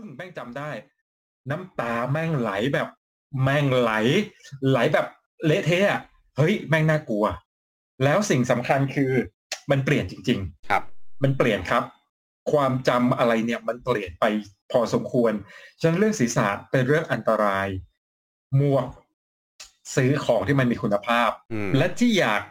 [0.00, 0.70] ึ้งแม่งจำได้
[1.50, 2.88] น้ำตาแม่งไหลแบบ
[3.42, 3.92] แม่งไหล
[4.68, 5.06] ไหลแบบ
[5.46, 6.00] เละเทะอะ
[6.36, 7.24] เฮ้ยแม่งน่ากลัว
[8.04, 9.12] แล้วสิ่งสำคัญคือ
[9.70, 11.82] มันเปลี่ยนจริงครับๆมันเปลี่ยนครับ
[12.52, 14.24] ความจำอะไรเนี่ยมันเปลี่ยนไป
[14.72, 15.32] พอสมควร
[15.80, 17.68] ฉะนั้นเรื่องศีรษะเป็นเรื่องอันตราย
[18.56, 18.86] หมวก
[19.94, 22.42] ซื้อของที่มันมีคุณภาพอืมและที่อยาก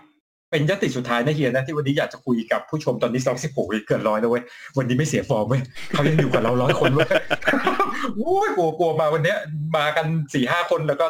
[0.51, 4.43] เป็นยติสุดท้ายนะเฮียนะที่วันนี้อยากจะคุยกับผู้ชมตอนนี้สองสิบหกเกินร้อยแล้วเว้ย
[4.77, 7.09] วันนี้ไม่เสียฟอร์มเว้ยเขายังอยู่กับเราร้อยคนเว้ย
[8.15, 9.37] โอ้ยกลัวกลัวมาวันเนี้ย
[9.77, 11.07] มากันสี่ห้าคนแล้วก็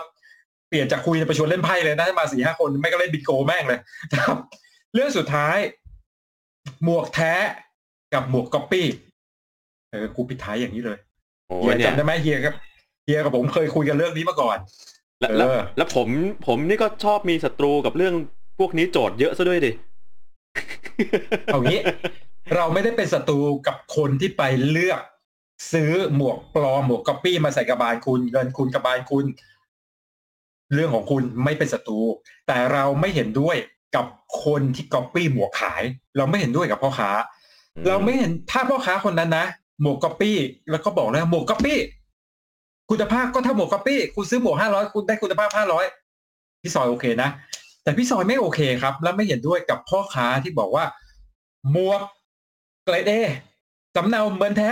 [0.70, 3.80] เปลี่ยนจากคุยไปชวนเล่นไพ่เลยนะมาสี่ห้าคนไม่ก็เล่นบิงโกแม่งเลย
[4.14, 4.38] นะครับ
[4.94, 5.58] เรื่องสุดท้าย
[6.84, 7.34] หมวกแท้
[8.14, 8.88] กับหมวกก๊อปปี้
[9.92, 10.98] เออกูปิดท้ายอย่างนี้เลย
[11.48, 12.56] โอ้เฮียเนี่ยจำได้ไหมเฮียครับ
[13.06, 14.58] เฮียกับผมเคยคุยกันเรื่องนี้มาก่อน
[15.20, 16.08] แล้วแล้วเออแล้วผม
[16.48, 18.14] ผมนี่ก็ชอบมีศัตรูกับเรื่อง
[18.60, 19.72] พวกนี้โจทย์เยอะซะด้วยดิ
[21.46, 21.80] เอางี้
[22.56, 25.02] เราไม่ได้เป็นศัตรูกับคนที่ไปเลือก
[25.74, 29.26] ซื้อหมวกปลอมหมวกก๊อปปี้มาใส่กระบาลคุณเงินคุณกระบาลคุณ
[30.74, 32.00] เรื่องของคุณไม่เป็นศัตรู
[32.48, 33.58] แต่เราไม่เห็นด้วย
[33.96, 34.06] กับ
[34.46, 35.84] คนที่ก๊อปปี้หมวกขาย
[36.18, 37.12] เราไม่เห็นด้วยกับพ่อค้า
[37.76, 39.46] อืมเราไม่เห็นถ้าพ่อค้าคนนั้นนะ
[39.82, 40.38] หมวกก๊อปปี้
[40.72, 41.80] แล้วก็บอกแล้วหมวกก๊อปปี้
[42.90, 45.86] คุณภาพก็ถ้าหมวกก๊อปปี้คุณซื้อหมวกห้าร้อยคุณได้คุณภาพห้าร้อย
[46.62, 47.30] พี่ซอยโอเคนะ
[47.90, 50.86] แต่พี่ซอยไม่โอเคครับ และไม่เห็นด้วยกับพ่อค้าที่บอกว่า
[51.72, 52.02] หมวก
[52.86, 53.14] เกรดเอ
[53.96, 54.72] สำเนาเหมือนแท้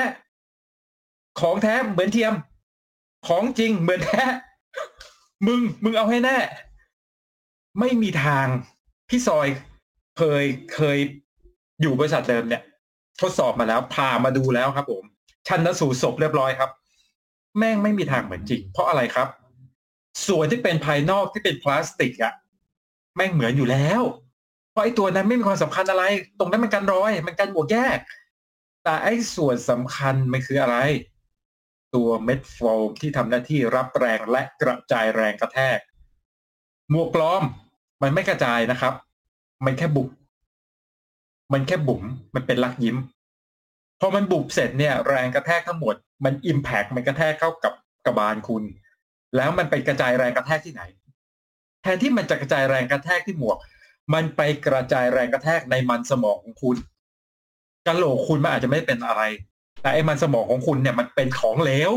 [1.40, 2.34] ของแท้เหมือนเทียม
[3.28, 4.24] ของจริงเหมือนแท้
[5.48, 6.38] มึงมึงเอาให้แน่
[7.80, 8.46] ไม่มีทาง
[9.10, 9.48] พี่ซอย
[10.18, 10.98] เคยเคย
[11.82, 12.64] อยู่บริษัทเดิมเนี่ย
[13.22, 15.04] ทดสอบมาแล้วพามาดูแล้วครับ ผม
[15.48, 16.70] ชันสูตรศพเรียบร้อยครับ
[17.58, 19.28] แม่งไม่มีทางเหมือนจริง เพราะอะไรครับ
[20.28, 22.34] ส่วนที่เป็นภายนอกที่เป็นพลาสติกอะ
[23.18, 24.02] แม่งเหมือนอยู่แล้ว
[24.72, 26.04] เพราะไอ้ตัวนั้นไม่มีความสำคัญอะไร
[26.40, 27.98] ตรงนั้นมันกันรอย มันกันบวกแยก
[28.84, 30.78] แต่ไอ้ส่วนสำคัญมันคืออะไร
[31.96, 32.58] ตัวเม็ดโฟ
[32.88, 35.80] มที่ทำหน้าที่รับแรงและกระจายแรงกระแทก
[36.90, 37.44] หมวกปลอม
[38.02, 38.94] มันไม่กระจายนะครับ
[39.66, 40.10] มันแค่บุบ
[41.54, 42.04] มันแค่บุ๋ม
[42.36, 42.98] มันเป็นลักยิ้ม
[44.00, 45.96] พอมันบุบเสร็จเนี่ย แรงกระแทกทั้งหมด
[46.26, 47.74] มันอิมแพกมันกระแทกเข้ากับ
[48.06, 48.64] กระบาลคุณ
[49.36, 50.84] แล้วมันไปกระจายแรงกระแทกที่ไหน
[51.84, 53.58] แทนที่มันจะกระจายแรงกระแทกที่หมวก
[54.14, 56.78] มันไปกระจายแรงกระแทกในมันสมองของคุณ
[57.88, 59.22] กะโหลกคุณมันอาจจะไม่เป็นอะไร
[59.82, 61.92] แต่ไอ้มันสมองของคุณเนี่ยมันเป็นของเหลว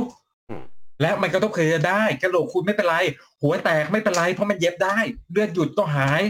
[1.03, 2.97] และมันก็ต้องเคลียร์ได้กระโหลกคุณไม่เป็นไร
[3.43, 4.99] หัวแตกไม่เป็นไร เพราะมันเย็บได้
[5.31, 6.23] เลือดหยุดก็หาย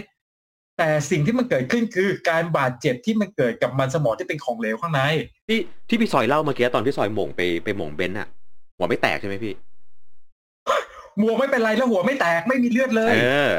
[0.79, 5.01] แต่สิ่งที่มันเกิดขึ้นคือการบาดเจ็บที่มันเกิดกับมันสมองที่เป็นของเหลวข้างใน
[5.49, 8.29] ที่ที่พี่ซอยเล่าเมื่อกี้ตอนพี่ซอยโหม่งไปไปโหม่งเบนซ์อะ
[8.77, 9.55] หัวไม่แตกใช่ไหมพี่
[11.21, 13.55] หมวกไม่เป็นไรแล้วหัวไม่แตกไม่มีเลือดเลยเออ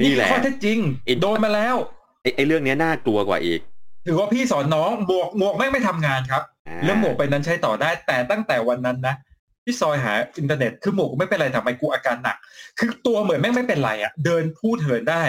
[0.00, 0.78] นี่แหละข้อเท็จจริง
[1.08, 1.76] อินโดนมาแล้ว
[2.22, 3.60] ไอ้ไอ้เรื่องเนี้ยน่ากลัวกว่าอีก
[4.06, 9.14] ถือว่าพี่สอนน้องหมวกหมวกไม่งไม่ทำงานครับอ่าแล้วหมวกไปนั้นใช้ต่อได้ แต่ตั้งแต่วันนั้นนะ
[9.64, 12.36] พี่ซอยหาอินเทอร์เน็ตคือหมวกกูไม่เป็นไรทำไมกูอาการหนัก
[12.78, 15.22] คือตัวเหมือนแม่งไม่เป็นไรอะเดินพูดเหินได้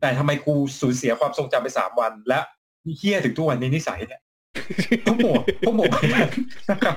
[0.00, 2.38] แต่ทำไมกูสูญเสียความทรงจำไปสามวัน และ
[2.98, 4.20] เฮี้ยถึงทุกวันนี้นิสัยเนี่ย
[5.02, 6.28] เพราะหมวกเพราะหมวกไปนั้น
[6.70, 6.94] นะครับ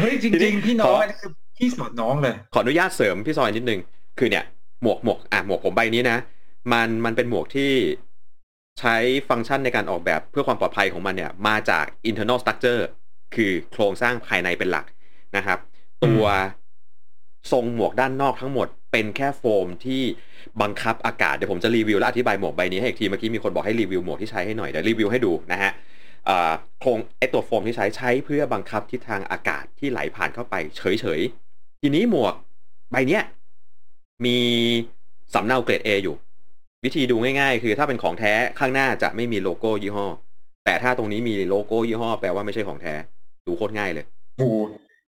[0.00, 3.80] เฮ้ยจริง ๆ พี่น้องอันนี้คือ พี่สอนน้องเลย ขออนุญาตเสริมพี่ซอยนิดนึง
[4.18, 4.44] คือเนี่ย
[4.82, 6.18] หมวกหมวกอะหมวกผมใบนี้นะ
[6.72, 7.72] มันมันเป็นหมวกที่
[8.80, 8.96] ใช้
[9.28, 12.82] ฟังก์ชันในการออกแบบเพื่อความปลอดภัยของมันเนี่ย มาจาก internal structure
[13.34, 14.86] คือโครงสร้างภายในเป็นหลัก
[15.36, 15.58] นะครับ
[16.04, 16.24] ตัว
[17.52, 20.02] ทรงหมวกด้านนอกทั้งหมด เป็นแค่โฟมที่
[20.62, 25.72] บังคับอากาศ เดี๋ยวผมจะรีวิวและอธิบายหมวกใบนี้ให้อีกที เมื่อกี้มีคนบอกให้รีวิวหมวกที่ใช้ให้หน่อย เดี๋ยวรีวิวให้ดูนะฮะ
[26.80, 31.20] โครงไอตัวโฟมที่ใช้ใช้เพื่อบังคับทิศทางอากาศที่ไหลผ่านเข้าไปเฉย
[31.84, 32.34] ทีนี้หมวก
[32.90, 33.22] ใบเนี้ย
[34.24, 34.36] มี
[35.34, 36.16] สำเนาเกรด A อยู่
[36.84, 40.06] วิธีดูง่ายๆ คือถ้าเป็นของแท้ข้างหน้าจะไม่มีโลโก้ยี่ห้อ
[40.64, 42.94] แต่ถ้าตรงนี้มีโลโก้ยี่ห้อแปลว่าไม่ใช่ของแท้
[43.46, 44.04] ดูโคตรง่ายเลย
[44.36, 44.54] โอ้โห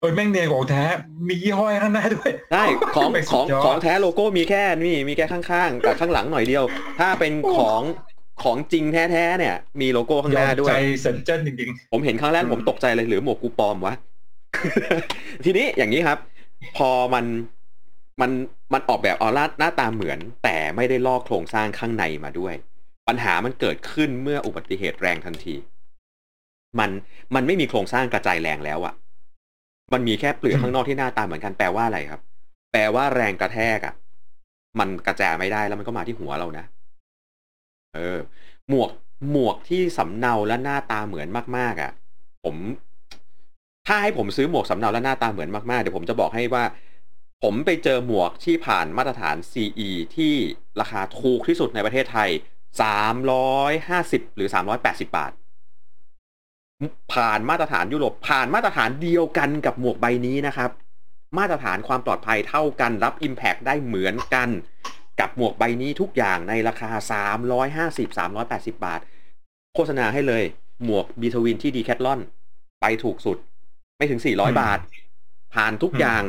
[0.00, 0.84] เอ้ยแม่งเนียนกว่าของแท้
[1.28, 2.64] มียี่ห้อยข้างหน้าด้วยใช่
[2.94, 6.64] ของไม่ขสุอดงยอดของแท้โลโก้มีแค่นี่มีแค่ข้างๆกับข้างหลังหน่อยเดียว
[7.00, 7.82] ถ้าเป็นของ
[8.42, 13.94] ของจริงแท้ๆเนี่ย มีโลโก้ข้างหน้าด้วใจยเซนเจิ้นจริงผมเห็นครั้งแรกอืมผมตกใจเลยหรือหมวกกูปลอมวะ
[15.44, 16.18] ทีนี้อย่างนี้ครับ
[16.76, 17.24] พอมัน
[18.20, 18.30] มัน
[18.72, 22.54] มันออกแบบออร่าหน้าตาเหมือน แต่ไม่ได้ลอกโครงสร้างข้างในมาด้วย
[23.08, 25.54] ปัญหามันเกิดขึ้นเมื่ออุบัติเหตุแรงทันที
[26.78, 26.90] มัน
[27.34, 28.94] มันไม่มีโครงสร้างกระจายแรงแล้วอะ
[29.92, 32.20] มันมีแค่เปลือกข้างนอกที่หน้าตาเหมือนกันแปลว่าอะไรครับ
[32.72, 33.94] แปลว่าแรงกระแทกอะ
[34.78, 36.64] มันกระจายไม่ได้แล้วมันก็มาที่หัวเรานะ
[37.94, 38.18] เออ
[38.68, 38.90] หมวก
[39.30, 41.92] หมวกที่สำเนาและหน้าตาเหมือนมากๆอะ
[42.44, 42.56] ผม
[43.86, 46.64] ถ้าให้ผมซื้อหมวกสำเนาและหน้าตาเหมือนมากๆ เดี๋ยวผมจะบอกให้ว่า
[47.42, 50.34] ผมไปเจอหมวกที่ผ่านมาตรฐาน CE ที่
[50.80, 52.30] ราคาถูกที่สุดในประเทศไทย
[53.52, 54.48] 350 หรือ
[54.82, 55.32] 380 บาท
[57.14, 60.70] ผ่านมาตรฐานยุโรปผ่านมาตรฐานเดียวกันกับหมวกใบนี้นะครับ
[61.38, 64.48] มาตรฐานความปลอดภัยเท่ากันรับ Impact ได้เหมือนกัน
[65.20, 66.90] กับหมวกใบนี้ทุกอย่างในราคา
[67.90, 68.08] 350
[68.38, 69.00] 380 บาท
[69.74, 70.44] โฆษณาให้เลย
[70.84, 72.20] หมวกบีทวินที่ดีแคทลอน
[72.80, 73.38] ไปถูกสุด
[74.04, 74.78] ไม่ถึง400บาท
[75.54, 76.22] ผ่านทุกอย่าง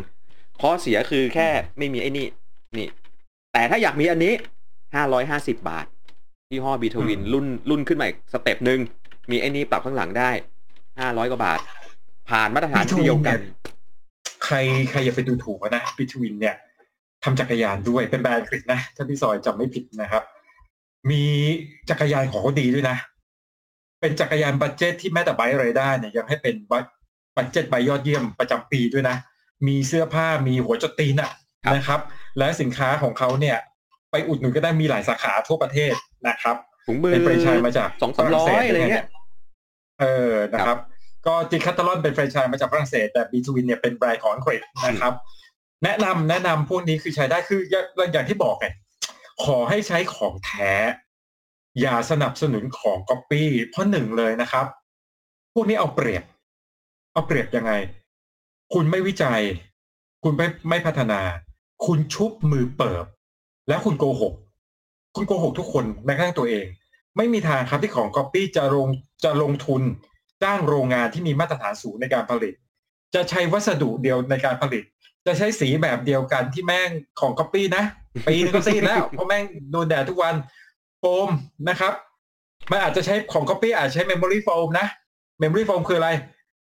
[0.62, 2.28] ข้อเสียคือแค่ไม่มีไอ้นี่
[2.78, 2.88] นี่
[3.54, 4.34] แต่ถ้าอยากมีอันนี้
[5.00, 5.86] 550บาท
[6.50, 8.80] ยี่ห้อ B'Twin อืมรุ่นรุ่นขึ้นใหม่ step หนึ่ง
[9.32, 10.30] มีไอ้นี่ปรับข้างหลังได้
[10.82, 11.60] 500กว่าบาท
[12.30, 13.54] ผ่านมาตรฐาน B'Twin เดียวกันเนี่ย
[14.46, 14.56] ใคร
[14.92, 16.56] ใครอย่าไปดูถูกนะ B'Twin เนี่ย
[17.24, 20.24] ทำจักรยานด้วยเป็นแบรนด์อังกฤษนะถ้าพี่ซอยจำไม่ผิดนะครับ
[21.10, 21.24] มี
[21.90, 22.98] จักรยานของเขาดีด้วยนะ
[24.02, 26.56] เป็นจักรยาน budget ที่แม้แต่ BikeRadar เนี่ยยังให้เป็น
[27.36, 29.16] บัต budget bike ยอดเยี่ยมประจำปีด้วยนะ
[29.68, 31.32] มีเสื้อผ้ามีหัวจรดตีนอะ
[31.66, 32.00] ครับนะครับ
[32.38, 33.58] และสินค้าของเขาเนี่ย
[34.12, 35.94] ไปอุดหนุนก็ได้มีหลายสาขาทั่วประเทศ
[36.28, 36.56] นะครับ
[36.88, 39.06] ถุงมือเป็นแฟรนไชส์มาจากสองสามร้อยอะไรเงี้ย
[40.02, 40.78] เออนะครับ
[41.26, 45.14] ก็ Decathlon เป็นแฟรนไชส์มาจากฝรั่งเศสแต่ B'Twin เนี่ยเป็นแบรนด์ของอังกฤษนะครับ
[45.84, 48.68] แนะนำแนะนำพวกนี้คือใช้ได้คืออย่างอย่างที่บอกไง
[49.44, 50.72] ขอให้ใช้ของแท้
[51.82, 54.66] อย่าสนับสนุนของก๊อปปี้เพราะหนึ่งเลยนะครับ
[55.54, 56.24] พวกนี้เอาเปรียบ
[57.16, 57.72] เอาเปรียบยังไง
[58.74, 59.42] คุณไม่วิจัย
[60.24, 61.22] คุณไม่ไม่พัฒนา
[61.86, 63.06] คุณชุบมือเปิบ
[63.68, 64.34] แล้วคุณโกหก
[65.16, 66.66] คุณโกหกทุกคนแม้กระทั่งตัวเอง
[67.18, 68.88] ไม่มีทางครับที่ของก๊อปปี้จะลง
[69.24, 69.82] จะลงทุน
[70.44, 72.54] จ้างโรงงานที่มีมาตรฐานสูงในการผลิต
[73.16, 74.84] จะใช้วัสดุเดียวในการผลิต
[75.26, 76.90] จะใช้สีแบบเดียวกันที่แม่ง
[77.20, 77.84] ของก๊อปปี้นะ
[78.28, 80.36] ปีนึงก็ซีดแล้วเพราะแม่งโดนแดดทุกวัน
[81.00, 81.30] โฟม
[81.70, 81.94] นะครับ
[82.72, 84.88] มันอาจจะใช้ของก๊อปปี้อาจใช้ memory foam นะ
[85.40, 86.10] memory foam คืออะไร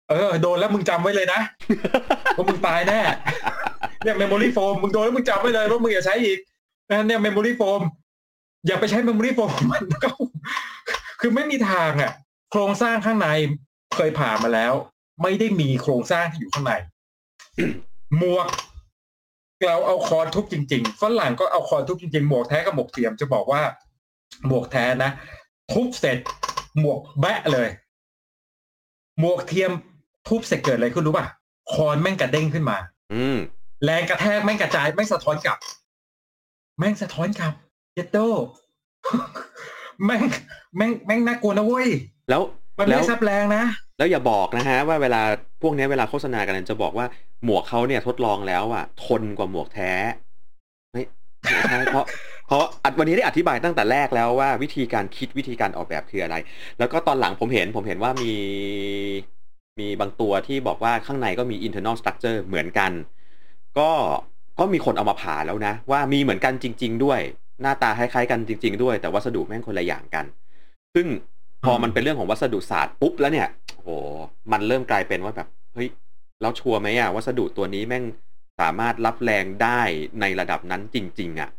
[0.09, 1.39] เออโดนแล้วมึงจำไว้เลยนะ
[2.35, 2.99] ว่ามึงตายแน่
[4.03, 6.39] เนี่ย memory foam มึงโดนแล้วมึงจำไว้เลยว่ามึงอย่าใช้อีก
[6.89, 7.81] นะเนี่ย memory foam
[8.67, 10.09] อย่าไปใช้ memory foam มันก็
[11.19, 12.11] คือไม่มีทางอะ
[12.51, 13.27] โครงสร้างข้างใน
[13.95, 14.73] เคยผ่านมาแล้ว
[15.21, 16.73] ไม่ได้มีโครงสร้างที่อยู่ข้างใน
[18.17, 18.47] หมวก
[19.67, 23.61] เราเอาคอนทุบจริงๆฝรั่งก็เอาคอนทุบจริงๆหมวกแท้กับหมวกเทียมจะบอกว่า
[24.47, 25.11] หมวกแท้นะ
[25.71, 26.17] ทุบเสร็จ
[26.79, 27.69] หมวกแบะเลย
[29.19, 29.71] หมวกเทียม
[30.27, 31.25] ทุบเสร็จเกิดอะไรขึ้นรู้ป่ะ
[31.73, 32.77] คอนแม่งกระเด้งขึ้นมา
[33.13, 33.37] อืม
[33.85, 35.57] แรงกระแทกแม่งกระจายแม่งสะท้อนกลับ
[36.77, 37.53] แม่งสะท้อนกลับ
[37.93, 38.17] เยดโด
[40.05, 40.21] แม่ง
[40.75, 41.87] แม่งแม่งน่ากลัวนะเว้ย
[42.29, 42.41] แล้ว
[42.77, 43.63] มันแล้วไม่ซับแรงนะ
[43.97, 45.21] แล้วอย่าบอกนะฮะ ว่าเวลา
[45.61, 47.05] พวกเนี้ยเวลาโฆษณากันจะบอกว่า
[47.43, 49.91] หมวกเขาเนี่ยทดลองแล้วอะ ทนกว่าหมวกแท้
[50.91, 51.01] ไม่
[51.41, 52.05] ไม่ใช่เพราะ
[52.47, 56.35] เพราะอัดวันนี้ได้อธิบายตั้งแต่แรกแล้วว่าวิธีการคิดวิธีการออกแบบคืออะไร
[56.79, 58.33] แล้วก็ตอนหลังผมเห็นผมเห็นว่ามี
[59.79, 62.91] มีบางตัวที่บอกว่าข้างในก็มี internal structure เหมือนกัน
[63.79, 63.89] ก็
[64.59, 67.19] ก็มีคนเอามาผ่าแล้วนะ ว่ามีเหมือนกันจริง ๆ ด้วย
[67.61, 70.25] หน้าตาคล้ายๆกันจริง ๆ ด้วยแต่วัสดุแม่งคนละอย่างกัน
[70.93, 71.07] ซึ่ง
[71.65, 73.89] พอมันเป็นเรื่องของวัสดุศาสตร์ปุ๊บแล้วเนี่ยโอ้โห
[74.51, 75.89] มันเริ่มกลายเป็นว่าแบบเฮ้ย
[76.41, 78.03] แล้วชัวร์ไหมอะวัสดุตัวนี้แม่ง
[78.59, 79.81] สามารถรับแรงได้
[80.21, 81.49] ในระดับนั้นจริง ๆอะ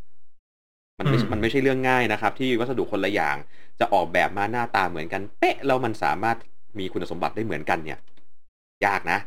[0.99, 3.37] มันไม่อืมมันไม่ใช่เรื่องง่ายนะครับ ที่วัสดุคนละอย่าง
[3.81, 6.37] จะออกแบบมาหน้าตาเหมือนกัน เป๊ะแล้วมันสามารถ
[6.79, 7.99] มีคุณสมบัติได้เหมือนกันเนี่ย
[8.87, 9.19] ยากนะ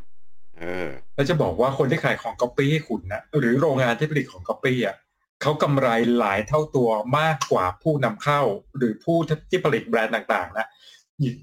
[0.59, 4.95] เออ แล้วจะบอกว่าคนที่ขายของก๊อปปี้ให้คุณนะหรือโรงงานที่ผลิตของก๊อปปี้อะ
[5.41, 6.89] เขากำไรหลายเท่าตัว
[7.19, 8.41] มากกว่าผู้นำเข้า
[8.77, 9.17] หรือผู้
[9.49, 10.67] ที่ผลิตแบรนด์ต่างๆ นะ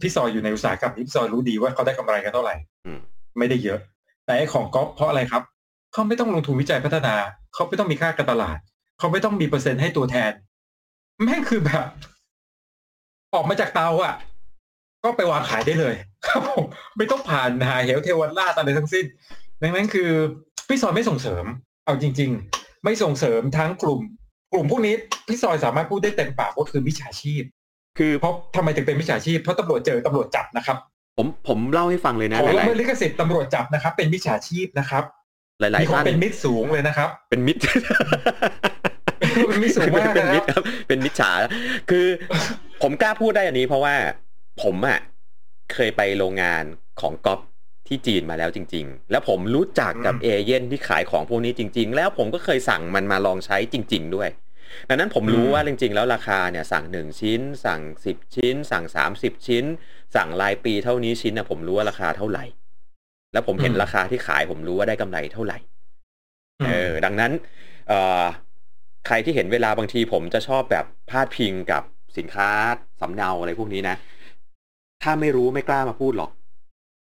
[0.01, 2.55] พี่ซอยอยู่ในอุตสาหกรรมนี้พี่ซอยรู้ดีว่าเขาได้กำไรกันเท่าไหร่
[2.87, 3.01] อืม
[3.39, 3.79] ไม่ได้เยอะ
[4.25, 5.43] แต่ไอ้ของก๊อปเพราะอะไรครับ
[5.93, 7.15] เขาไม่ต้องลงทุนวิจัยพัฒนา
[7.55, 8.59] เขาไม่ต้องมีค่าการตลาด
[8.99, 10.33] เขาไม่ต้องมีเปอร์เซ็นต์ให้ตัวแทน
[11.23, 11.87] แม่งคือแบบ
[13.35, 14.15] ออกมาจากเตาอะ
[15.05, 15.95] ก็ไปวางขายได้เลย
[16.27, 16.65] ครับผม
[16.97, 19.05] ไม่ต้องผ่านหาเหวเทวันลาดอะไรทั้งสิ้น
[19.63, 20.11] ดังนั้นคือ
[20.69, 21.45] พี่ซอยไม่ส่งเสริม
[21.85, 24.01] เอาจริง ๆ ไม่ส่งเสริมทั้งกลุ่ม
[24.53, 24.95] กลุ่มพวกนี้
[25.29, 27.43] พี่ซอยสามารถพูดได้เต็มปากว่าคือมิจฉาชีพ
[27.99, 30.77] คือเพราะทำไมถึงเป็นมิจฉาชีพเพราะตำรวจเจอตำรวจจับนะครับ
[31.19, 37.61] ผมผมเล่าให้ฟังเลยนะของหละลายเมิดลิขสิทธิ์ตำรวจจับนะครับ เป็นมิจฉาชีพนะครับๆหลายมีๆความท่านเป็นมิตรสูงเลยนะครับ เป็นมิตร
[39.49, 41.31] เป็นมิตรสูงมากเป็นนะคมิรัตบรครับเป็นมิตรฉา
[41.91, 42.07] คือ
[42.83, 43.95] ผมกล้าพูดได้อันนี้เพราะว่า
[44.63, 44.99] ผมอะ
[45.73, 46.65] เคยไปโรงงาน
[47.01, 47.41] ของก๊อป
[47.89, 54.29] ที่จีนมาแล้วจริง ๆ แล้วผมรู้จักกับอืมเอเย่นที่ขายของพวกนี้จริง ๆ แล้วผมก็เคยสั่งมันมาลองใช้จริง ๆ ด้วย
[54.89, 59.65] ดังนั้นผมรู้ว่าจริง ๆ แล้วราคาเนี่ยสั่งหนึ่งชิ้น สั่งสิบชิ้น สั่งสามสิบชิ้น
[60.15, 62.45] สั่งรายปีเท่านี้ชิ้นนะผมรู้ว่าราคาเท่าไหร่
[63.33, 65.59] แล้วผมเห็นราคาที่ขายผมรู้ว่าได้กำไรเท่าไหร่
[66.67, 67.33] เออ ดังนั้น
[67.89, 68.23] เอ่อ
[69.07, 71.83] ใครที่เห็นเวลาบางทีผมจะชอบแบบพาดพิงกับ
[72.19, 72.49] สินค้า
[73.01, 73.97] สำเนาอะไรพวกนี้นะ
[75.05, 76.31] ถ้าไม่รู้ไม่กล้ามาพูดหรอก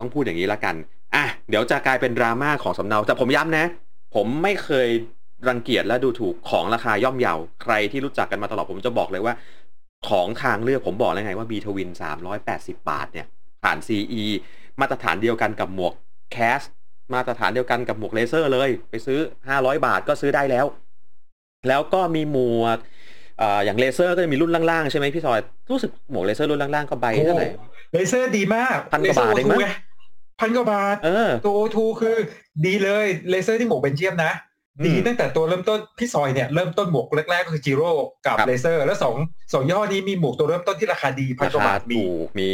[0.00, 0.74] ต้องพูดอย่างนี้ละกัน
[1.14, 3.64] อะ เดี๋ยวจะกลายเป็นดราม่าของสำเนาแต่ผมย้ำนะ
[4.14, 4.88] ผมไม่เคย
[5.48, 9.34] รังเกียจและดูถูกของราคาย่อมเยาใครที่รู้จักกันมาตลอดผมจะบอกเลยว่า
[10.08, 13.26] ของทางเลือกผมบอกแล้วไงว่า B'Twin สามร้อยแปดสิบบาทเนี่ย
[13.62, 14.22] ผ่าน CE
[14.80, 15.92] มาตรฐานเดียวกันกับหมวก
[16.32, 16.60] Kask
[17.14, 19.18] มาตรฐานเดียวกันกับหมวก Lazer เลย ไปซื้อ
[19.54, 20.66] 500 บาทก็ซื้อได้แล้ว
[21.68, 22.78] แล้วก็มีหมวก
[23.38, 25.40] เอ่ออย่าง Lazer ก็จะมีรุ่นล่างๆ ใช่ไหมพี่ซอย
[25.70, 27.48] รู้สึกหมวก Lazer รุ่นล่างๆ ก็ใบเท่าไหร่
[27.92, 32.16] Lazer ดีมากพันกว่าบาทเองมั้งลซร์ O2 พันกว่าบาทเออตัวทูคือ
[32.66, 34.32] ดีเลย Lazer ที่หมวกเบลเยียมนะ
[34.78, 37.90] อืมดีตั้งแต่ตัวเริ่มต้นพี่ซอยเนี่ยเริ่มต้นหมวกแรกๆก็คือ Giro
[38.26, 39.16] กับครับ Lazer แล้วสอง
[39.52, 42.52] สองยี่ห้อนี้มีหมวกตัวเริ่มต้นที่ราคาดีพันรากว่าคาบาทมีถูกมี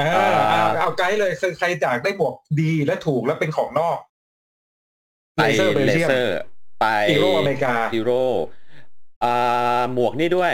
[0.00, 3.98] อ่าอ่าเอาเอาไกด์เลยคือใครอยากได้หมวกดีและถูกและเป็นของนอก
[5.36, 6.36] ไปเลเซอร์เบลเลเจียมเซอร์
[6.80, 8.10] ไปอีโรอเมริกาอีโร
[9.24, 10.52] อ่าหมวกนี่ด้วย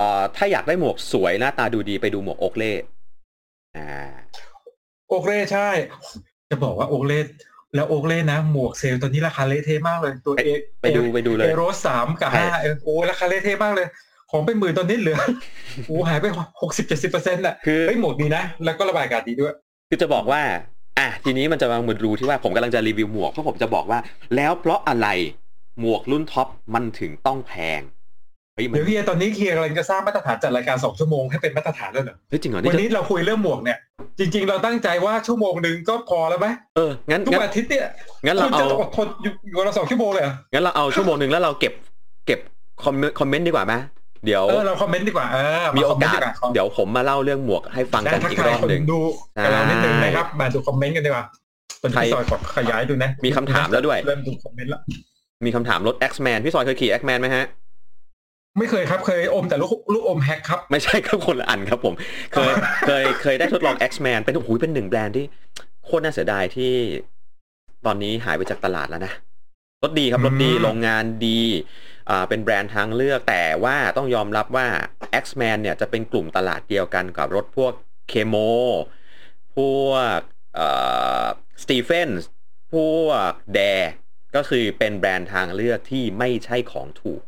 [0.00, 2.72] อ่าถ้าอยากได้หมวกสวยหน้าตาดูดีไปดูหมวกโอกเล่
[3.76, 3.88] อ่า
[5.08, 5.68] โอเคเล่ใช่
[6.50, 7.20] จะบอกว่าโอเคเล่
[7.74, 10.50] แล้วโอเคเล่นะ หมวกเซลล์ตัวนี้ราคาเละเทะมากเลย ตัวไปเอ
[10.82, 13.86] ไปดูไปดูเลยเอโรสามกับใช่ห้าเออโอ้ราคาเละเทะมากเลย
[14.30, 15.18] ของเป็นหมื่นตอนนี้เหลือ
[15.86, 16.26] โอ้หายไป
[16.62, 19.54] หกสิบเจ็ดสิบเปอร์เซ็นต์อะคือเฮ้ยหมวกดีนะ แล้วก็ระบายอากาศดีด้วย
[19.88, 20.42] คือจะบอกว่า
[20.98, 23.98] อะทีนี้มันจะมาหมุดรูที่ว่าผมกำลังจะรีวิวหมวกเพราะผมจะบอกว่า
[24.36, 25.08] แล้วเพราะอะไร
[25.80, 27.80] หมวกรุ่นท็อปมันถึงต้องแพง
[28.58, 33.78] เฮ้ยมันเดี๋ยวเฮียตอนนี้เฮียกำลังจะสร้างมาตรฐานจัดรายการสองชั่วโมงให้เป็นมาตรฐานแล้วเหรอเฮ้ยจริงเหรอวันนี่นี้จะเราคุยเรื่องหมวกเนี่ย
[34.18, 36.46] จริง ๆ เราตั้งใจว่าชั่วโมงหนึ่งก็พอแล้วไหม
[36.76, 37.86] เอองั้นทุกงั้นอาทิตย์เนี่ย
[38.24, 41.72] งั้นเราคุณเอาจะอดทนอยู่อยู่กับเราสองชั่วโมงเลยเหรองั้นเราเอาชั่วโมงหนึ่งแล้วเราเก็บ
[42.26, 42.40] เก็บ
[42.84, 43.74] คอมเมนต์คอมเมนต์ดีกว่าไหม
[44.24, 48.98] เดี๋ยวเออเราคอมเมนต์ดีกว่าเออมีโอคมเมนกาต์สดีว่เดี๋ยวผมมาเล่าเรื่องหมวกให้ฟังได้กันทักอีกทายรอบคนหนึ่งดู
[49.34, 51.24] ใช่กับเรานิดนึงนะครับมาดูคอมเมนต์กันดีกว่า
[51.82, 54.80] ตอนนี้ใครพี่ซอยขอขยายดูนะมีคำถามแล้วด้วยเริ่มดูคอมเมนต์แล้ว
[55.46, 57.44] มีคำถามรถ X-Man พี่ซอยเคยขี่ X-Man ไหมฮะ
[58.58, 61.94] ไม่เคยครับเคยอมแต่ลูกลูกอม Hacks ครับ ไม่ใช่ครับคนละอันครับผม
[62.32, 62.52] เคย
[62.86, 65.24] เคยเคยได้ทดลอง X-Man เป็นโอ้โหเป็นหนึ่งแบรนด์ที่
[65.84, 66.72] โคตรน่าเสียดายที่
[67.86, 69.12] ตอนนี้หายไปจากตลาดแล้วนะ
[69.82, 71.40] รถดีครับอืมรถดีโรงงานดี
[72.10, 74.66] อ่าเป็นแบรนด์ทางเลือกแต่ว่าต้องยอมรับว่า
[75.22, 77.72] X-Man เนี่ยจะเป็นกลุ่มตลาดเดียวกันกับรถพวก
[78.08, 78.34] เคโม
[79.56, 79.86] พว
[80.18, 80.20] ก
[81.62, 82.28] สตีเฟนส์
[82.72, 82.96] พว
[83.30, 83.60] กแด
[84.36, 87.22] ก็คือเป็นแบรนด์ทางเลือกที่ไม่ใช่ของถูก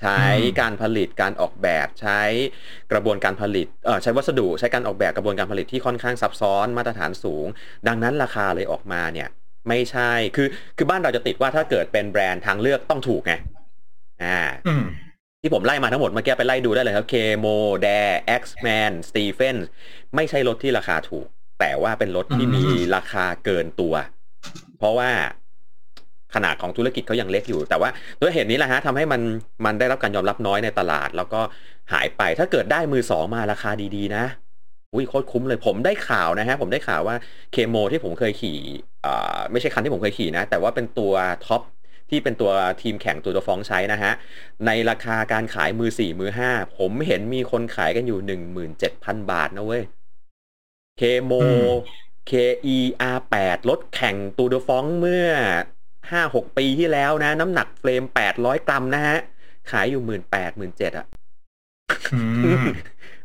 [0.00, 0.22] ใช้
[0.60, 2.20] การผลิตการออกแบบใช้
[2.92, 7.46] กระบวนการผลิตเออใช้วัสดุใช้การออกแบบกระบวนการผลิตที่ค่อนข้างซับซ้อนมาตรฐานสูง
[7.88, 9.28] ดังนั้นราคาเลยออกมาเนี่ย
[9.68, 13.32] ไม่ใช่คือคือบ้านเราจะติดว่าถ้าเกิดเป็นแบรนด์ทางเลือกต้องถูกไง
[14.24, 14.84] อ่าอืม
[15.42, 17.46] ที่ผมไล่มาทั้งหมดเมื่อกี้ไปไล่ดูได้เลยครับเคโม
[17.82, 17.88] แด
[18.40, 19.56] X-Man Stephen
[20.14, 21.26] ไม่ใช่รถที่ราคาถูก
[21.60, 22.66] แต่ว่าเป็นรถที่อืมมี
[22.96, 23.94] ราคาเกินตัว
[24.78, 25.10] เพราะว่า
[26.34, 29.20] ขนาดของธุรกิจเขายังเล็กอยู่ แต่ว่าด้วยเหตุนี้แหละฮะทำให้มัน
[29.64, 31.40] มันได้รับการยอมรับน้อยในตลาด แล้วก็
[31.92, 34.24] หายไปถ้าเกิดได้มือสองมาราคาดีๆ นะ
[34.94, 37.16] อุ้ยโคตรคุ้มเลยผมได้ข่าวนะฮะ ผมได้ข่าวว่า
[37.52, 38.58] เคโมที่ผมเคยขี่
[39.06, 41.12] อ่าไม่ใช่คันที่ผมเคยขี่นะ แต่ว่าเป็นตัว
[41.46, 41.62] ท็อป
[42.10, 42.50] ที่เป็นตัว
[42.82, 44.12] ทีมแข่งตัวตัวฟ้องใช้นะฮะ
[44.66, 49.82] ในราคาการขายมือสี่มือห้าผมเห็นมีคนขายกันอยู่หนึ่งหมื่นเจ็ดพันบาทนะเว้ย
[50.98, 51.64] เคโมอืม
[52.30, 55.28] KER8 รถแข่งตูดฟองเมื่อ
[56.10, 59.18] ห้าหกปีที่แล้วนะ น้ำหนักเฟรมแปดร้อยกรัมนะฮะ
[59.70, 61.06] ขายอยู่หมื่นแปดหมื่นเจ็ดอะ
[62.14, 62.20] อื
[62.62, 62.66] ม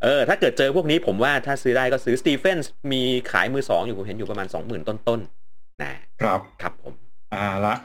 [0.04, 3.02] เออ ถ้าเกิดเจอพวกนี้ผมว่าถ้าซื้อได้ก็ซื้อ Stevens มี
[3.32, 6.94] ขายมือสองอยู่ผมเห็นอยู่ประมาณสองหมื่นต้นๆนะครับครับผม
[7.34, 7.76] อ่าละ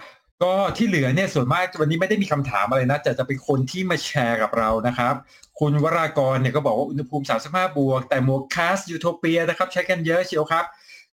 [0.43, 5.15] ก็ที่เหลือเนี่ยส่วนมากวันนี้ไม่ได้มีคำถามอะไรนะแต่จะเป็นคนที่มาแชร์กับเรานะครับ
[5.61, 10.65] คุณวรากรเนี่ยก็บอกว่าอุณหภูมิ 35 บวก แต่หมวก Kask Utopia นะครับ ใช้กันเยอะเชียวครับ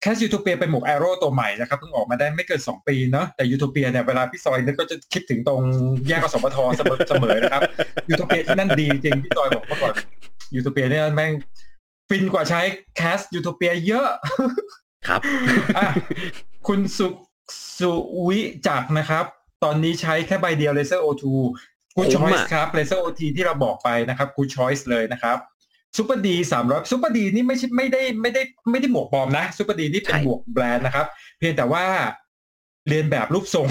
[0.05, 5.61] Kask Utopia เป็นหมวก aero ตัวใหม่นะครับเพิ่งออกมาได้ไม่เกิน 2 ปีเนาะแต่ยูโทเปียเนี่ยเวลาพี่ซอยนึกก็จะคิดถึงตรง
[6.09, 7.63] แยกกสมทเสมอเสมอนะครับ
[8.09, 9.95] ยูโทเปียที่นั่นดีจริงพี่ซอยบอกเมื่อก่อน
[10.55, 11.33] ยูโทเปียเนี่ยแม่ง
[12.09, 12.61] ฟินกว่าใช้
[12.97, 14.09] Kask Utopia เยอะ
[15.09, 15.21] ครับ
[15.79, 15.87] อะ
[16.69, 17.09] คุณสุ
[17.79, 17.93] สุ
[18.29, 19.25] วิจักรนะครับ
[19.65, 21.25] ตอนนี้ใช้แค่ใบเดียวเลเซอร์ O2
[21.97, 25.39] Good คุ้ม Choice อะครับเลเซอร์ OT ที่เราบอกไปนะครับ Good Choice เลยนะครับ
[25.97, 31.07] ซูเปอร์ดีสามร้อยซูเปอร์ดีนี่ไม่ใช่ไม่ได้ไม่ได้ไม่ได้หมวกปลอมนะซูเปอร์ดีนี่เป็นใช่หมวกแบรนด์นะครับ
[31.39, 31.85] เพียงแต่ว่า
[32.89, 33.69] เรียนแบบรูปทรง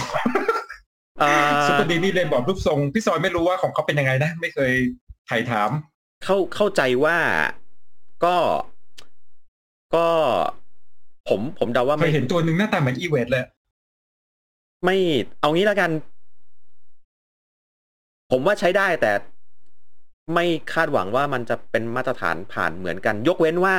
[1.22, 1.36] อ่า
[1.68, 4.74] ซูเปอร์ดีนี่เรียนแบบรูปทรงพี่ซอยไม่รู้ว่าของเขาเป็นยังไงนะ ไม่เคย
[5.30, 5.70] ถ่ายถาม
[6.24, 7.18] เข้าเข้าใจว่า
[8.26, 8.36] ก็
[9.96, 10.08] ก็
[11.30, 13.44] ผมผมเดาว่าเคไม่ยเห็นตัวหนึ่งหน้าตาเหมือนอีเวทเลย
[14.86, 14.98] ไม่
[15.40, 15.92] เอางี้แล้วกัน
[18.32, 19.12] ผมว่าใช้ได้แต่
[20.34, 23.76] ไม่คาดหวังว่ามันจะเป็นมาตรฐานผ่านเหมือนกัน ยกเว้นว่า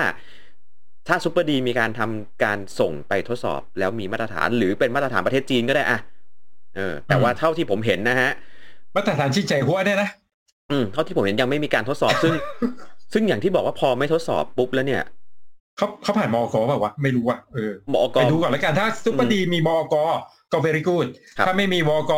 [1.08, 5.98] ถ้าซูเปอร์ดีมีการทำการส่งไปทดสอบ แล้วมีมาตรฐานหรือเป็นมาตรฐานประเทศจีนก็ได้อะ
[6.76, 8.30] เออ แต่ว่าอืมเท่าที่ผมเห็นนะฮะ
[8.96, 10.08] มาตรฐานชิงใจหัวเนี่ยนะ
[10.70, 12.32] อืมเท่าที่ผมเห็นยังไม่มีการทดสอบซึ่ง
[13.12, 15.02] ซึ่งอย่างที่บอกว่าพอไม่ทดสอบปุ๊บแล้วเนี่ย
[15.76, 19.94] เขาเขาผ่านมอกเปล่าวะไม่รู้อะเออมอกไปดูก่อนแล้วกันถ้าซุปเปอร์ดีมีมอก
[20.52, 21.06] ก็ very good
[21.36, 22.12] ครับถ้าไม่มีมอก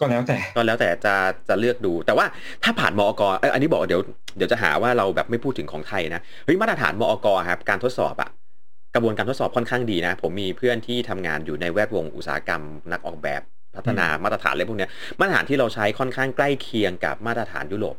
[0.00, 1.14] ก็แล้วแต่ก็แล้วแต่จะ
[1.48, 2.26] จะเลือกดู แต่ว่า
[2.62, 4.02] ถ้าผ่านมอกเอยอันนี้บอกเดี๋ยว
[4.36, 8.30] เดี๋ยวจะหาว่าเราแบบไม่พูดถึงของไทยนะเฮ้ยมาตรฐานมอกครับ การทดสอบอะ
[8.94, 13.42] กระบวนการทดสอบค่อนข้างดีนะ ผมมีเพื่อนที่ทำงานอยู่ในแวดวงอุตสาหกรรม นักออกแบบ
[13.74, 17.96] พัฒนามาตรฐานอะไรพวกเนี้ยมาตรฐานที่เราใช้ค่อนข้างใกล้เคียงกับมาตรฐานยุโรป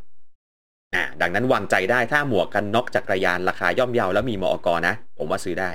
[0.95, 5.71] อ่าดังนั้นวางใจได้ถ้าหมวกกันน็อกจักรยานราคาย่อมเยาแล้วมีมอกนะ ผมว่าซื้อได้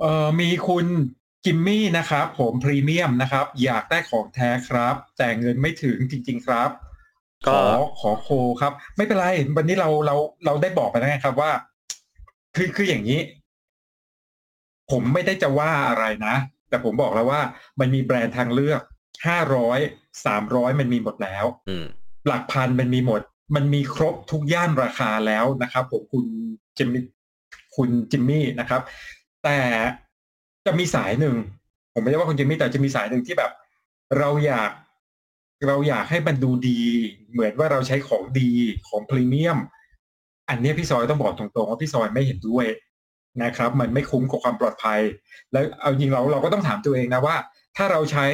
[0.00, 0.86] เอ่อมีคุณ
[1.44, 6.70] จิมมี่นะครับผมพรีเมียมนะครับ อยากได้ของแท้ครับ แต่เงินไม่ถึงจริง ๆครับ
[7.46, 8.28] ก็ขอขอโค
[8.60, 11.50] ครับ ไม่เป็นไร วันนี้เราเราเราได้บอกไปแล้วไงครับว่า
[12.56, 13.20] คือคืออย่างนี้
[14.90, 16.34] ผมไม่ได้จะว่าอะไรนะ
[16.68, 17.40] แต่ผมบอกแล้วว่า
[17.80, 18.80] มันมีแบรนด์ทางเลือก
[19.26, 19.78] ห้าร้อย
[20.26, 21.86] สามร้อยมันมีหมดแล้ว อืม
[22.26, 23.20] หลักพันมันมีหมด
[23.56, 26.24] มันมีครบทุกย่านราคาแล้วนะครับผมคุณ
[26.76, 27.02] จิมมี่
[27.76, 28.80] คุณจิมมี่นะครับ
[29.44, 29.58] แต่
[30.66, 31.36] จะมีสายหนึ่ง
[31.92, 33.52] ผมไม่ได้ว่าคุณจิมมี่แต่จะมีสายหนึ่งที่แบบ
[34.18, 34.70] เราอยาก
[35.66, 36.80] เราอยากให้มันดูดี
[37.32, 38.50] เหมือนว่าเราใช้ของดี
[38.88, 39.58] ของพรีเมียม
[40.48, 42.66] อันนี้พี่ซอยต้องบอกตรงๆว่าพี่ซอยไม่เห็นด้วย
[43.42, 45.00] นะครับ มันไม่คุ้มกับความปลอดภัย
[45.52, 47.36] แล้วเอาจริงเราเราก็ต้องถามตัวเองนะว่า
[47.76, 48.26] ถ้าเราใช้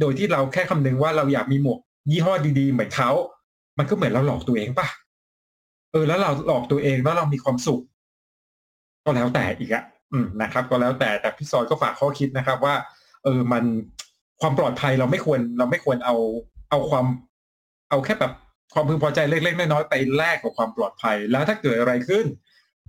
[0.00, 1.80] โดยที่เราแค่คำนึงว่าเราอยากมีหมวก
[2.10, 3.10] ยี่ห้อดีๆ เหมือนเขา
[3.78, 4.88] มันก็เหมือนเราหลอกตัวเองป่ะ
[5.92, 7.80] เออแล้วเราหลอกตัวเองแล้วเรามีความสุข
[9.04, 9.84] ก็แล้วแต่อีกอะ
[10.42, 12.74] นะครับ ก็แล้วแต่แต่พี่ซอยก็ฝากข้อคิดนะครับ ว่า
[13.24, 13.64] เออมัน
[14.40, 16.16] ความปลอดภัยเราไม่ควร เราไม่ควรเอา
[16.70, 17.06] เอาความ
[17.90, 18.32] เอาแค่แบบ
[18.74, 22.26] ความพึงพอใจเล็กๆน้อยๆไปแลกกับความปลอดภัย แล้วถ้าเกิดอะไรขึ้น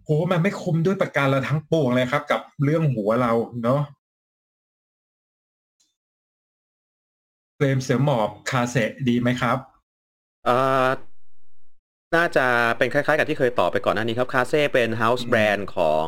[0.03, 3.31] โหมันไม่คุ้มด้วยประการละทั้งปวงเลยครับ กับเรื่องหัวเรา
[3.63, 3.81] เนาะ
[7.55, 8.75] เฟรมเสือหมอบคาเซ
[9.07, 9.57] ดีไหมครับ
[10.45, 10.87] เอ่อ
[12.15, 12.45] น่าจะ
[12.77, 16.05] เป็นคล้ายๆ กับที่เคยตอบไปก่อนหน้านี้ครับคาเซ่เป็น House อืม Brand ของ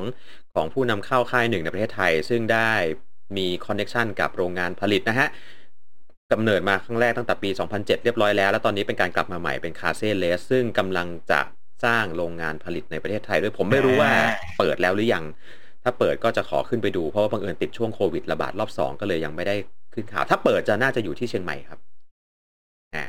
[0.56, 2.72] ของผู้นำเข้าค่ายหนึ่งในประเทศไทย ซึ่งได้
[3.38, 5.28] มีคอนเน็ชันกับโรงงานผลิตนะฮะ
[6.32, 11.40] กำเนิดมาครั้งแรกตั้งแต่ปี 2007 เรียบร้อยแล้ว แล้วตอนนี้เป็นการกลับมาใหม่เป็นคาเซ่เลสซึ่งกำลังจะ
[11.86, 15.24] สร้างโรงงานผลิตในประเทศไทยด้วยผมไม่รู้ว่าอ่าเปิดแล้วหรือยัง
[15.84, 19.56] ถ้าเปิดก็จะขอขึ้นไปดู เพราะว่าบังเอิญติดช่วงโควิดระบาดรอบสองก็เลยยังไม่ได้
[19.94, 21.80] ขึ้นข่าว ถ้าเปิดจะน่าจะอยู่ที่เชียงใหม่ครับ
[22.96, 23.06] อ่า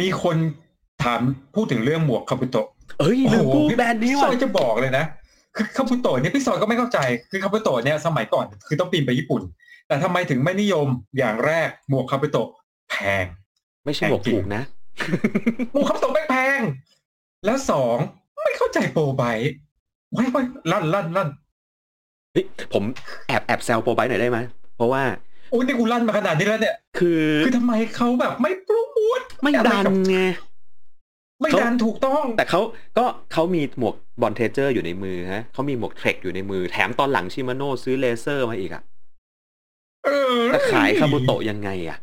[0.00, 0.36] มีคน
[1.02, 1.20] ถาม
[1.54, 2.66] พูดถึงเรื่องหมวกคาบุโตะ
[3.00, 5.04] เอ้ยลืมพูดพี่แบรนด์นี้พี่ซว่ะอยจะบอกเลยนะ
[5.56, 6.98] คือคาบุโตะเนี่ยพี่ซอยก็ไม่เข้าใจ
[7.30, 9.42] คือคาบุโตะเนี่ยสมัยก่อนคือต้องปีนไปญี่ปุ่น
[9.88, 10.86] แต่ทำไมถึงไม่นิยม
[11.18, 12.48] อย่างแรกหมวกคาบุโตะ
[12.90, 13.24] แพง
[13.84, 14.62] ไม่ใช่หมวกถูกนะ
[15.72, 16.60] หมวกคาบุโตะแพง
[17.44, 17.96] แล้วสอง
[18.44, 19.52] ไม่เข้าใจโปรไบต์
[20.12, 21.28] ไว้ไว้ลั่นลั่นลั่น
[22.32, 22.82] เฮ้ยผม
[23.28, 24.38] แอบแอบแซวโปรไบต์หน่อยได้ไหม
[24.76, 25.02] เพราะว่า
[25.50, 30.20] โอ้ยนี่กูลั่นมาขนาดนี้แล้วเนี่ย คือ คือทำไมเขาแบบไม่โปรโมทไม่ดันไง
[31.40, 32.60] ไม่ดันถูกต้อง แต่เขา
[32.98, 38.82] ก็เขามีหมวก Bontrager อยู่ในมือฮะเขามีหมวก Trek อยู่ในมือแถมตอนหลัง Shimano ซื้อ Lazer มาอีกอะ
[40.04, 41.98] เออจะขาย Kabuto ยังไงอะ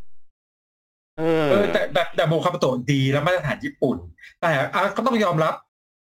[1.19, 3.97] เออเออแต่แต่แต่หมวก Kabuto ดีแล้วมาตรฐานญี่ปุ่น
[4.41, 5.53] แต่อะก็ต้องยอมรับ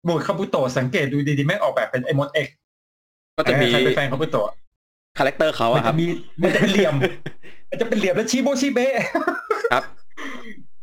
[0.05, 2.49] หมวก Kabuto สังเกตดูดีๆแม่งออกแบบเป็นไอ้มดเอ็กซ์
[3.37, 6.07] ก็จะมีใครเป็นแฟน Kabuto character เขามันอะคจะรับมี
[6.43, 6.95] มันจะเป็นเหลี่ยม
[7.71, 8.93] มันจะเป็นเหลี่ยมแล้วชีโบชีเบะ
[9.73, 9.85] ครับ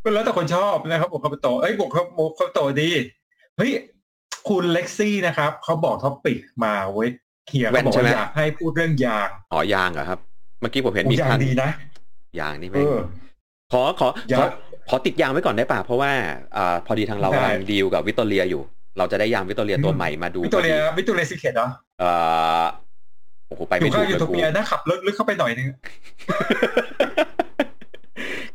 [0.04, 2.90] ก็แล้วแต่คนชอบนะครับหมวก Kabuto เอ้ยหมวกคาหมวก Kabuto ดี
[3.58, 3.72] เฮ้ย
[4.50, 7.10] คุณเล็กซี่นะครับเขาบอก topic มาเว้ย
[7.48, 10.20] เฮียแว่เขานบอกใช่ไหมว่าอยากให้พูดเรื่องยางอ๋อยางเหรอครับ
[10.62, 11.70] เมื่อกี้ผมเห็นโอ้มียางท่านดีนะ
[12.40, 13.00] ยางนี่เอแม่งอ
[13.72, 14.46] ขอขอขยาอ
[14.90, 16.12] ขอติดยางไว้ก่อนได้ป่ะเพราะว่า
[16.58, 18.62] อ่าพอดีทางเราได้กำลังดีลกับ Vittoria อยู่
[18.98, 21.68] เราจะได้ยางวิตตอเรียตัวใหม่มาดูวิตอเรียพอดีวิตอเรียซีเคทเหรอ
[22.00, 22.12] เอ่
[22.62, 22.64] อ
[23.48, 25.68] โอ้โหไปอยู่ไม่ถูข้ากงเลยูยโทกูเปียนะขับลึกๆเข้าไปหน่อยนึง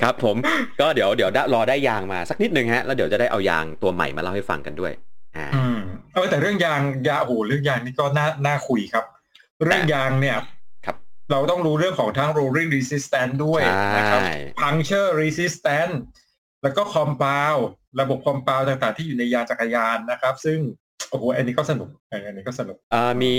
[0.02, 0.36] ครับผม
[0.80, 4.92] ก็เดี๋ยวเดี๋ยวได้รอได้ยางมาสักนิดนึงฮะแล้วเดี๋ยวจะได้เอายางตัวใหม่มาเล่าให้ฟังกันด้วย
[5.36, 5.78] อ่าอืม
[6.14, 9.04] เออแต่เรื่องยางยาโอ้โหเรื่องยางนี่ก็น่าน่าคุยครับ
[9.64, 10.36] เรื่องยางเนี่ย
[10.84, 10.96] ครับ
[11.30, 14.20] เราต้องรู้เรื่องของทั้ง rolling resistance ด้วยใช่นะครับ
[14.60, 15.94] puncture resistance
[16.62, 17.60] แล้วก็ compound
[18.00, 20.58] ระบบ compound ต่างๆ ที่อยู่ในยางจักรยานนะครับ ซึ่ง
[21.10, 23.34] โอ้โหอันนี้ก็สนุกอันนี้ก็สนุกเอ่อมี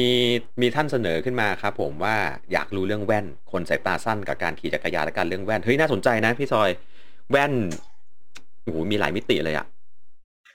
[0.62, 2.16] มีท่านเสนอขึ้นมาครับผมว่า
[2.54, 6.70] อยากรู้เรื่องแว่น คนสายตาสั้นกับการขี่จักรยานและการเรื่องแว่นเฮ้ยน่าสนใจนะพี่ซอย
[7.32, 7.54] แว่น
[8.64, 9.66] โอ้โหมีหลายมิติเลยอะ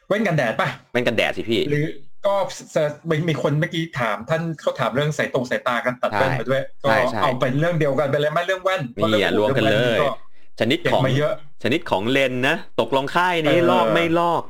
[0.08, 1.86] แว่นกันแดดป่ะแว่นกันแดดสิพี่ หรือ
[2.26, 2.34] ก็
[2.72, 10.12] เสิร์ชมีมีคนเมื่อกี้ถาม ท่านเขาถามเรื่องสายตรงสายตากันตัดแว่นมาด้วยก็ใช่ใช่เอาเป็นเรื่องเดียวกันไปเลยไหมเรื่องแว่นนี่อะรวมกันเลยก็
[10.60, 14.42] ชนิดเก็บของมาเยอะชนิดของเลนส์นะตกลงค่ายนี้เออลอกไม่ลอก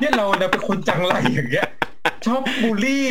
[0.00, 1.68] เนี่ยเราเนี่ยเป็นคนจังไรอย่างเงี้ย
[2.26, 3.06] ชอบบูลลี่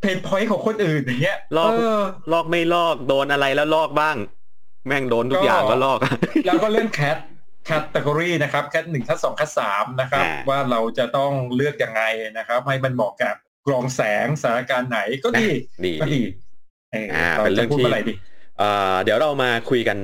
[0.00, 2.00] pain point ของคนอื่นอย่างเงี้ยลอกเออ
[2.32, 4.16] ลอกไม่ลอกโดนอะไรแล้วลอกบ้าง
[4.86, 5.98] แม่งโดนทุกอย่างก็ลอก
[6.46, 7.18] แล้วก็เรื่อง cat
[7.66, 12.02] cate gory นะครับ cat หนึ่ง cat สอง cat สามนะครับอ่าว่าเราจะต้องเลือกยังไง
[12.38, 13.34] นะครับ ให้มันเหมาะกับ
[13.66, 15.46] กรองแสงสถานการณ์ไหนก็ดี
[15.84, 16.30] ดีก็ดีดี
[16.92, 18.14] เอออ่าเราเป็นเรื่จะองพูดที่เมื่อไหร่ดี
[18.58, 19.98] เอ่อเดี๋ยวเรามาคุยกัน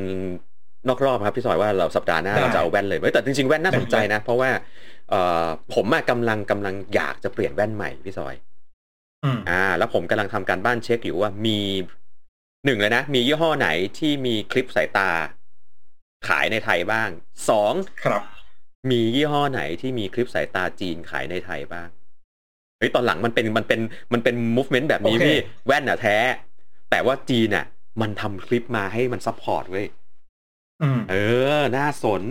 [0.88, 4.62] นอกรอบครับพี่สอยว่าเราสัปดาห์หน้าได้เราจะเอาแว่นเลยเว้ยแต่จริงๆแว่นน่าสนใจนะ เพราะว่าเอ่อ
[5.75, 8.35] ผมอะกำลังกำลังอยากจะเปลี่ยนแว่นใหม่พี่สอย
[9.25, 11.59] อืมอ่า แล้วผมกำลังทำการบ้านเช็คอยู่ว่ามี
[12.64, 15.11] หนึ่งเลยนะ มียี่ห้อไหนที่มีคลิปสายตา
[16.29, 17.09] ขายในไทยบ้าง
[17.49, 17.73] สอง
[18.05, 18.23] ครับ
[18.90, 21.88] มียี่ห้อไหนที่มีคลิปสายตาจีนขายในไทยบ้าง
[22.79, 23.81] เฮ้ยตอนหลังมันเป็นมันเป็น
[24.12, 25.37] มันเป็น movement แบบนี้โอเคพี่
[25.67, 26.17] แว่นอะแท้
[26.90, 27.64] แต่ว่าจีนอะ
[28.01, 29.87] มันทำคลิปมาให้มัน support เว้ย
[30.83, 31.14] อืมเอ
[31.57, 32.23] อ น่าสน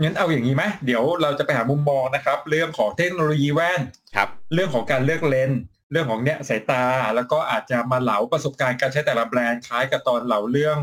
[0.00, 3.80] งั้นเอาอย่างนี้ไหมเดี๋ยวเราจะไปหามุมมองนะครับ เรื่องของเทคโนโลยีแว่น
[4.16, 5.60] ครับ เรื่องของการเลือกเลนส์
[5.92, 10.78] เรื่องของเนี้ยสายตา แล้วก็อาจจะมาเหลาประสบการณ์การใช้แต่ละแบรนด์คล้ายกับตอนเหลาเรื่อง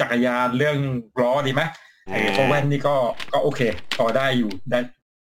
[0.00, 0.76] จักรยานเรื่อง
[1.20, 1.62] ล้อดีไหม
[2.10, 2.94] ไอ้เพราะแว่นนี่ก็
[3.32, 3.60] ก็โอเค
[3.96, 4.78] พอได้อยู่ได้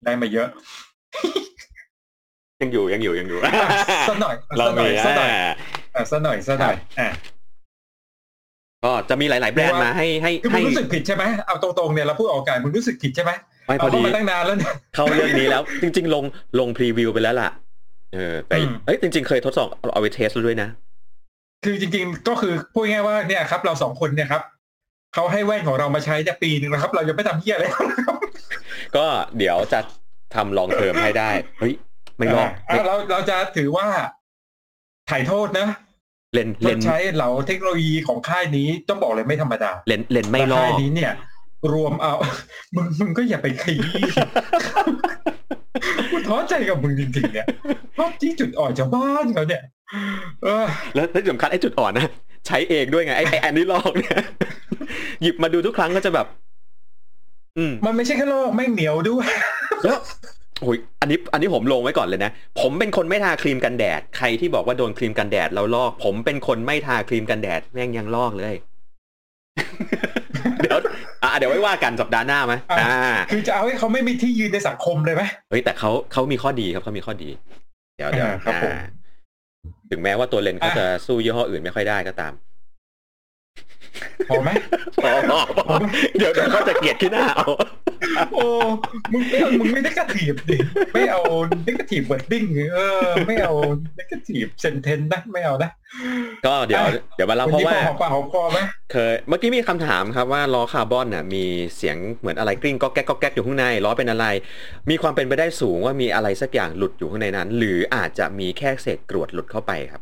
[0.05, 0.47] ได้มาเยอะ
[2.61, 3.39] ยังอยู่ยังอยู่ยังอยู่
[4.07, 5.51] สักหน่อยเราสักหน่มีอยสักหน่อยอ่า
[5.95, 7.09] อะสักหน่อยสักหน่อยอะ
[8.85, 13.31] ก็จะมีหลาย ๆ แบรนด์มาให้ให้คือมึให้งรู้สึกผิดใช่ไหมเอาตรงๆเนี่ยเราพูดออกอากาศมึงรู้สึกผิดใช่ไหม
[13.67, 16.23] ไม่พเอาอเข้าดีมาตั้งนานแล้วเนี่ยเข้าเรื่องนี้แล้ว จริง ๆ ลง
[16.59, 17.49] ลงพรีวิวไปแล้วล่ะ
[18.13, 20.69] เออแต่อืมเอ้ยจริง ๆ เคยทดสอบเอาไปเทสแล้วด้วยนะ
[21.63, 24.41] คือจริง ๆ ก็คือพูดง่ายๆว่าเนี่ยครับ เราสองคนเนี่ยครับ
[25.13, 28.15] เขาให้แว่นของเรามาใช้เนี่ยปีหนึ่งแล้วครับ เรายังไม่ทำเหี้ยอะไรนะครับ
[28.95, 29.05] ก็
[29.37, 29.79] เดี๋ยวจะ
[30.35, 31.73] ทำลองเทอมให้ได้เฮ้ย
[32.17, 33.87] ไม่ลอกอะเราเราจะถือว่า
[35.09, 35.67] ถ่ายโทษนะ
[36.33, 41.13] เลนเลเรานใช้เหล่าเทคโนโลยีของค่ายนี้ต้องบอกเลยไม่ธรรมดาเลนเลนไม่ลอค่ายกนี้เนี่ย
[41.73, 42.13] รวมเอา
[42.75, 44.01] มึงมึงก็อย่าไปขยี้
[46.11, 47.47] กูท้อใจกับมึงจริงๆเนี่ย
[47.93, 49.63] เพราะที่จุดอ่อนชาวบ้านเขาเนี่ย
[50.43, 50.65] เออ
[50.95, 52.07] แล้วที่สำคัญไอ้จุดอ่อนนะ
[52.47, 54.15] ใช้เองด้วยไงไอ้ไอ้อันนี้ลอกเนี่ย
[55.21, 56.27] หยิบมาดูทุกครั้งก็จะแบบ
[57.57, 59.27] อืมมันไม่ใช่แค่โลกไม่งเหนียวด้วย
[59.83, 59.99] แล้ว
[60.61, 68.55] โอ้ยอันนี้อันนี้ผมลงไว้ก่อนเลยนะ ผมเป็นคนไม่ทาครีมกันแดด ใครที่บอกว่าโดนครีมกันแดดแล้วลอก ผมเป็นคนไม่ทาครีมกันแดด แม่งยังลอกเลย
[70.61, 70.77] เดี๋ยว
[71.23, 77.29] อะเดี๋ยวไว้ว่ากันสัปดาห์หน้าไหมอะอ่าคือจะเอาให้เขาไม่มีที่ยืนในสังคมเลยไหมเฮ้ยแต่เขาเขามีข้อดีครับเขามีข้อดี
[77.97, 78.83] เดี๋ยวเดี๋ยวอ่าครับผมอ่า
[79.91, 82.33] ถึงแม้ว่าตัวเลนส์เขาอะจะสู้ยี่ห้ออื่นไม่ค่อยได้ก็ตาม
[84.29, 84.49] พอไหม
[85.03, 85.65] พอพอพอ
[86.17, 87.47] เดี๋ยวเดี๋ยวเขาจะเกลียดที่หน้าเอา
[88.33, 88.45] โอ้
[89.13, 90.57] มึงไม่เอามึงไม่ได้กระถีบดิ
[90.93, 91.21] ไม่เอา
[91.65, 93.53] negative wording เออ ไม่เอา
[93.95, 95.69] negative sentence นะไม่เอานะ
[96.45, 98.59] ก็เดี๋ยวอะเดี๋ยวมาเล่าวันเพราะนี้ว่าพอหอมปากหอมคอไหม
[98.91, 101.43] เคยเมื่อกี้มีคำถามครับว่าล้อคาร์บอนน่ะมี
[101.75, 104.25] เสียงเหมือนอะไรกริ้งก็แก๊กก็แก๊กอยู่ข้างในล้อเป็นอะไร
[104.89, 110.01] มีความเป็นไปได้สูงว่ามีอะไรสักอย่างหลุดอยู่ข้างในนั้น หรืออาจจะมีแค่เศษกรวดหลุดเข้าไปครับ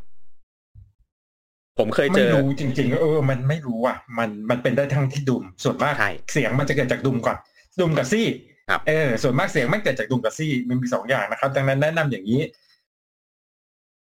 [1.80, 7.38] ผมเคยเจไม่อรู้จริง ๆ เออ มันไม่รู้อะ มันมันเป็นได้ทั้งที่ดุมส่วนมากใช่เสียงมันจะเกิดจากดุมก่อน
[7.80, 8.28] ดุมกับซี่
[8.70, 12.42] ครับเออส่วนมากเสียงไม่เกิดจากดุมกับซี่มันมีสองอย่างนะครับดังนั้นแนะนำอย่างนี้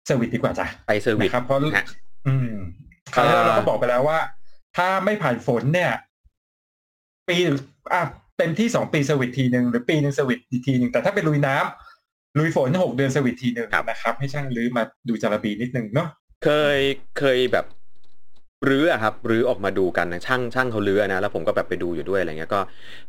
[0.07, 1.85] service ดีกว่าจ้ะไป service นะครับเพราะฮะ
[2.27, 2.51] อืม
[3.15, 4.19] คราวที่แล้วอ่าเราก็บอกไปแล้วว่า
[4.77, 5.93] ถ้าไม่ผ่านฝนเนี่ย
[7.29, 7.37] ปี
[7.93, 8.03] อะ
[8.39, 16.09] เต็มที่สองปี service ทีหนึ่งหรือปีหนึ่ง service อีกทีหนึ่งแต่ถ้าเป็นลุยน้ำลุยฝนหกเดือน service ทีหนึ่งนะครับ ให้ช่างรื้อมาดูจาระบีนิดนึงเนาะ
[16.45, 16.79] เคย
[17.19, 17.67] เคยแบบ
[18.69, 22.61] รื้ออะครับรื้อออกมาดูกันนะช่างช่างเขารื้อนะแล้วผมก็แบบไปดูอยู่ด้วยอะไรเงี้ยก็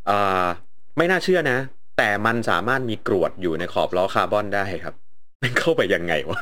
[0.10, 0.46] อ่า
[0.98, 1.58] ไม่น่าเชื่อนะ
[1.98, 4.96] แต่มันสามารถมีกรวดอยู่ในขอบล้อคาร์บอนได้ครับ
[5.42, 6.42] มันเข้าไปยังไงวะ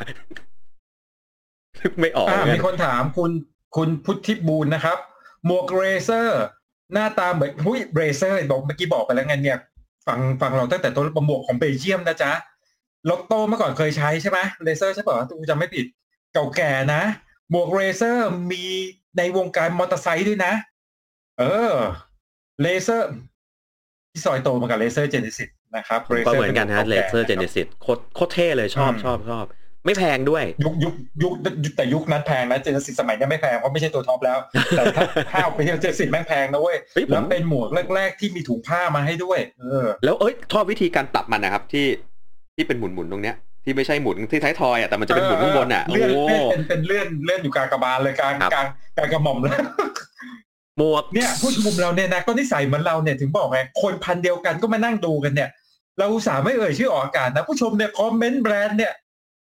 [1.80, 3.32] นึกไม่ออกอ่าเหมือนมีกันคนถามคุณ
[3.76, 4.97] คุณพุทธิบูลนะครับ
[5.45, 6.42] หมวก Lazer
[6.93, 9.60] หน้าตาเหมือนหุ้ย Lazer บอกเมื่อกี้บอกไปแล้วไงเนี่ย
[10.08, 12.32] ฟังฟังเราตั้งแต่ต้นหมวกของเบลเยียมนะจ๊ะ
[13.10, 15.86] ล็อกโตเมื่อก่อนเคยใช้ใช่ไหม Lazer ใช่ป่ะกูจำไม่ผิด
[16.38, 17.04] เก่าแก่นะ
[17.52, 18.63] หมวก Lazer มี
[19.17, 20.54] ในวงการมอเตอร์ไซค์ด้วยนะ
[21.39, 21.73] เออ
[22.62, 23.10] Lazer
[24.12, 29.45] ที่ซอยโตมากับเลเซอร์เจเนซิสนะครับผมก็เหมือนกันฮะป็เลวงเซอร์เจก่าเนแก่ะคบซิสโคตรโคตรเท่เลยชอบอืมชอบชอบ
[29.86, 34.38] ไม่แพงด้วยยุคยุคยุคยุคแต่ยุคนั้นแพงนะเจเนซิสสมัยนี้ไม่แพงเพราะไม่ใช่ตัวท็อปแล้ว
[34.78, 41.86] แต่ถ้าห้าปีที่เจเนซิสแม่งแพงนะเว้ยเฮ้ยผมแล้วเป็นหมวกแรก ๆ ที่มีถุงผ้ามาให้ด้วย เออ แล้วเอ้ยชอบวิธีการปรับมันนะครับ ที่
[42.56, 43.36] ที่เป็นหมุนหมุนๆตรงเนี้ย
[43.68, 49.58] ที่ไม่ใช่หมุนที่ท้ายทอยอะแต่มันจะเป็นหมุนข้างบนอะโอ้เลื่อนเลื่อนเป็นเป็นเลื่อนเลื่อนอยู่กลางกระบาลเลยกลางครับกลางกลางกระหม่อมเลย
[50.78, 55.50] หมวกเนี่ยผู้ชมเราเนี่ยนะก็นิสัยเหมือนเราเนี่ยถึงบอกไงคนพันเดียวกันก็มานั่งดูกันเนี่ย
[55.98, 58.94] เราอุตส่าห์ไม่เอ่ยชื่อออกอากาศนะ ผู้ชมเนี่ยคอมเมนต์แบรนด์เนี่ย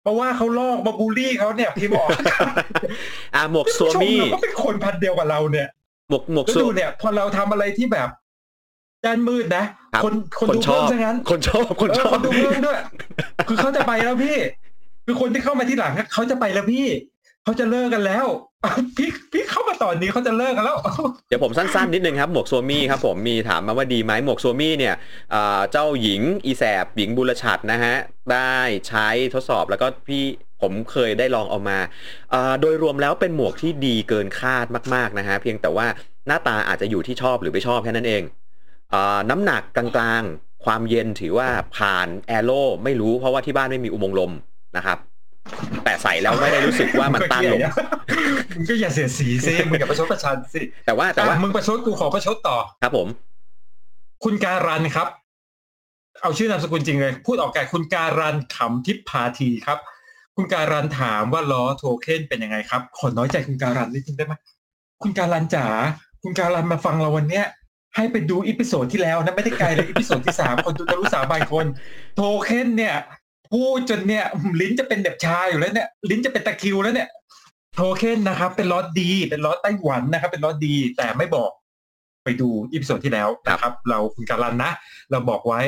[0.03, 2.53] เพราะว่าเขาลอกมาบูลลี่เขาเนี่ยพิมพ์ออกอากาศ
[3.35, 5.69] อ่าหมวกซัวผู้ชมมี่เราก็เป็นคนพันเดียวกับเราเนี่ย
[6.11, 8.09] หมวกหมวกแล้วซัวดูเนี่ย พอเราทำอะไรที่แบบ
[9.07, 9.65] ด้านมืดนะ
[9.95, 12.79] ครับคนคนคนดูชอเพิ่มบซะงั้น คนชอบคนเอชออคบนดูเพิ่มด้วย
[13.49, 14.37] คือเขาจะไปแล้วพี่
[15.07, 16.87] คือคนที่เข้ามาที่หลังเขาจะไปแล้วพี่
[17.45, 18.27] เขาจะเลิกกันแล้ว
[18.97, 20.79] พี่พี่เข้ามาตอนนี้เขาจะเลิกกันแล้ว
[21.29, 24.95] เดี๋ยวผมสั้นๆนิดนึงครับหมวกซัวมี่ครับผมมีถามมาว่าดีไหมหมวกซัวมี่เนี่ย
[25.35, 27.95] อ่าเจ้าหญิงอีแสบหญิงบุรชัดนะฮะ
[28.33, 28.57] ได้
[28.89, 30.23] ใช้ทดสอบแล้วก็พี่
[30.63, 31.79] ผมเคยได้ลองเอามา
[32.35, 35.87] อ่าโดยรวมแล้วเป็นหมวกที่ดีเกินคาดมาก ๆนะฮะเพียงแต่ว่า
[36.27, 38.46] หน้าตาอาจจะอยู่ที่ชอบหรือไม่ชอบแค่นั้นเองอา
[39.31, 39.87] น้ำหนักกลา
[40.21, 44.33] งๆ ความเย็นถือว่าผ่านแอโร่ไม่รู้เพราะว่าที่บ้านไม่มีอุโมงค์ลม
[44.77, 44.99] นะครับ
[45.85, 47.61] แต่ใส่แล้วไม่ได้รู้สึกว่ามันต้านลม
[48.57, 53.09] มึงก็อย่าเสียสีสิมึงอย่าประชดประชันสิแต่ว่าแต่ว่าอะมึงประชดกูขอประชดต่อครับ ผม
[54.25, 55.09] คุณการันครับ
[56.23, 59.79] เอาชื่อนามสกุลจริงเลย พูดออกแก่คุณการันขำทิพพาทีครับ
[60.37, 64.35] คุณการันถามว่าล้อโทเค็นเป็นยังไงครับ ขอน้อยใจคุณการันนิดนึงได้ไหม
[65.03, 65.67] คุณการันจ๋า
[66.23, 67.45] คุณการันมาฟังเราวันเนี้ย
[67.97, 71.67] ให้ไปดู episode ที่แล้วนะไม่ได้ไกลเลย episode ที่สามคนดูจะรู้สามบางคน
[72.17, 72.95] โทเค็นเนี่ย
[73.53, 74.25] พูดจนเนี่ย
[74.61, 77.09] ลิ้นจะเป็นเหน็บชาอยู่แล้วเนี่ย ลิ้นจะเป็นตะคริวแล้วเนี่ย
[77.75, 81.51] โทเค็นนะครับ เป็นล้อดี เป็นล้อไต้หวันนะครับ เป็นล้อดี แต่ไม่บอก
[82.25, 84.71] ไปดู episode ที่แล้วนะครับ เราคุณการันนะ
[85.11, 85.61] เราบอกไว้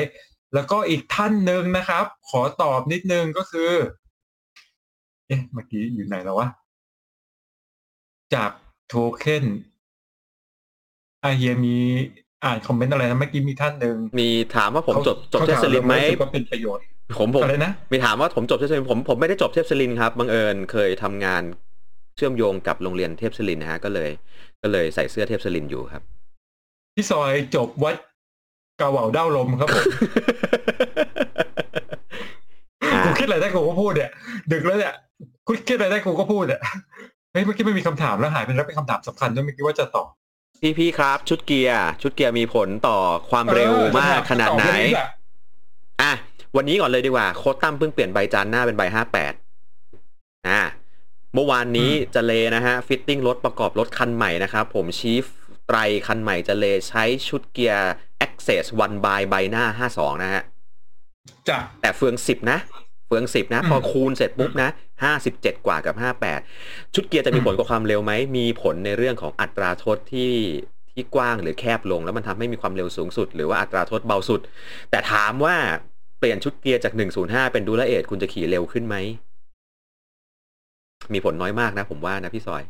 [0.53, 3.71] แล้วก็อีกท่านหนึ่งนะครับ ขอตอบนิดนึงก็คือ
[5.27, 6.47] เอ๊ะเมื่อกี้อยู่ไหนแล้ววะ
[8.33, 8.51] จาก
[8.87, 9.45] โทเค็น
[11.23, 11.75] อาเฮียมี
[12.45, 16.83] อ่านคอมเมนต์อะไรนะเมื่อกี้มีท่านหนึ่งมีถามว่าผมจบจบขาเทพสลินไหมขาถาเรารู้สึกว่าเป็นประโยชน์
[17.19, 21.43] ผมผมอะไรนะมีถามว่าผมจบเทพสลินผมผมไม่ได้จบเทพสลินครับบังเอิญเคยทำงาน
[22.15, 24.09] เชื่อมโยงกับโรงเรียนเทพสลินนะฮะก็เลย
[24.61, 26.03] ก็เลยใส่เสื้อเทพสลินอยู่ครับ
[26.95, 27.95] พี่ซอยจบวัด
[28.79, 29.83] กาเหว่าเด้าลมครับผม
[32.91, 34.11] อ่ากูคิดอะไรได้กูก็พูดเนี่ย
[34.51, 34.93] ดึกแล้วเนี่ย
[35.47, 36.61] กูคิดอะไรได้กูก็พูดเนี่ย
[37.31, 40.07] เฮ้ยเมื่อกี้ไม่มีคำถามแล้วหายไปแล้วเป็นคำถามสำคัญด้วยเมื่อกี้ว่าจะตอบ
[40.61, 42.97] พี่พี่ครับ ชุดเกียร์ชุดเกียร์มีผลต่อ
[43.29, 45.09] ความเร็วออมากขนาดไหนตอบเรื่องแหละ
[46.01, 46.13] อะ
[46.55, 49.33] วันนี้ก่อนเลยดีกว่า โค้ชตั้มเพิ่งเปลี่ยนใบจานหน้าเป็นใบห้าแปด
[50.47, 50.61] อ่า
[51.33, 55.25] เมื่อวานนี้จะเลนะฮะ fitting รถประกอบรถคันใหม่นะครับ ผมชีฟ
[55.67, 57.91] ไตรคันใหม่จะเลใช้ชุดเกียร์
[58.25, 60.43] AXS one by ใบหน้า 52 นะฮะ
[61.49, 62.59] จ้ะแต่เฟือง 10 นะ
[63.09, 64.69] เฟือง10นะอืมพอคูณเสร็จปุ๊บนะ
[65.17, 65.95] 57กว่ากับ
[66.45, 70.33] 58ชุดเกียร์จะมีอืมผลกับความเร็วไหมมีผลในเรื่องของอัตราโทษที่
[70.91, 74.41] ที่กว้างหรือแคบลง แล้วมันทำให้มีความเร็วสูงสุด หรือว่าอัตราโทษเบาสุด
[74.89, 75.55] แต่ถามว่า
[76.19, 76.93] เปลี่ยนชุดเกียร์จาก
[77.23, 78.95] 105 เป็นดูลาเอทคุณจะขี่เร็วขึ้นไหม
[81.13, 82.63] มีผลน้อยมากนะ ผมว่านะพี่ซอย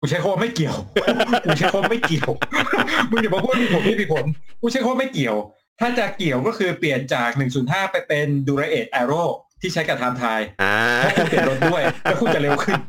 [0.00, 0.76] กูใช้คำว่าไม่เกี่ยว
[1.44, 2.30] กูใช้คำว่าไม่เกี่ยว
[3.10, 4.24] มึงอย่ามาพูดมีผลไม่มีผล
[4.60, 5.36] กูใช้คำว่าไม่เกี่ยว
[5.80, 7.30] ถ้าจะเกี่ยวก็คือเปลี่ยนจาก
[7.62, 9.24] 105 ไปเป็น d u r a 8 Aero
[9.60, 12.80] ที่ใช้กับ time trial อ่าเพราะคุณเปลี่ยนรถด้วยแล้วคุณจะเร็วขึ้น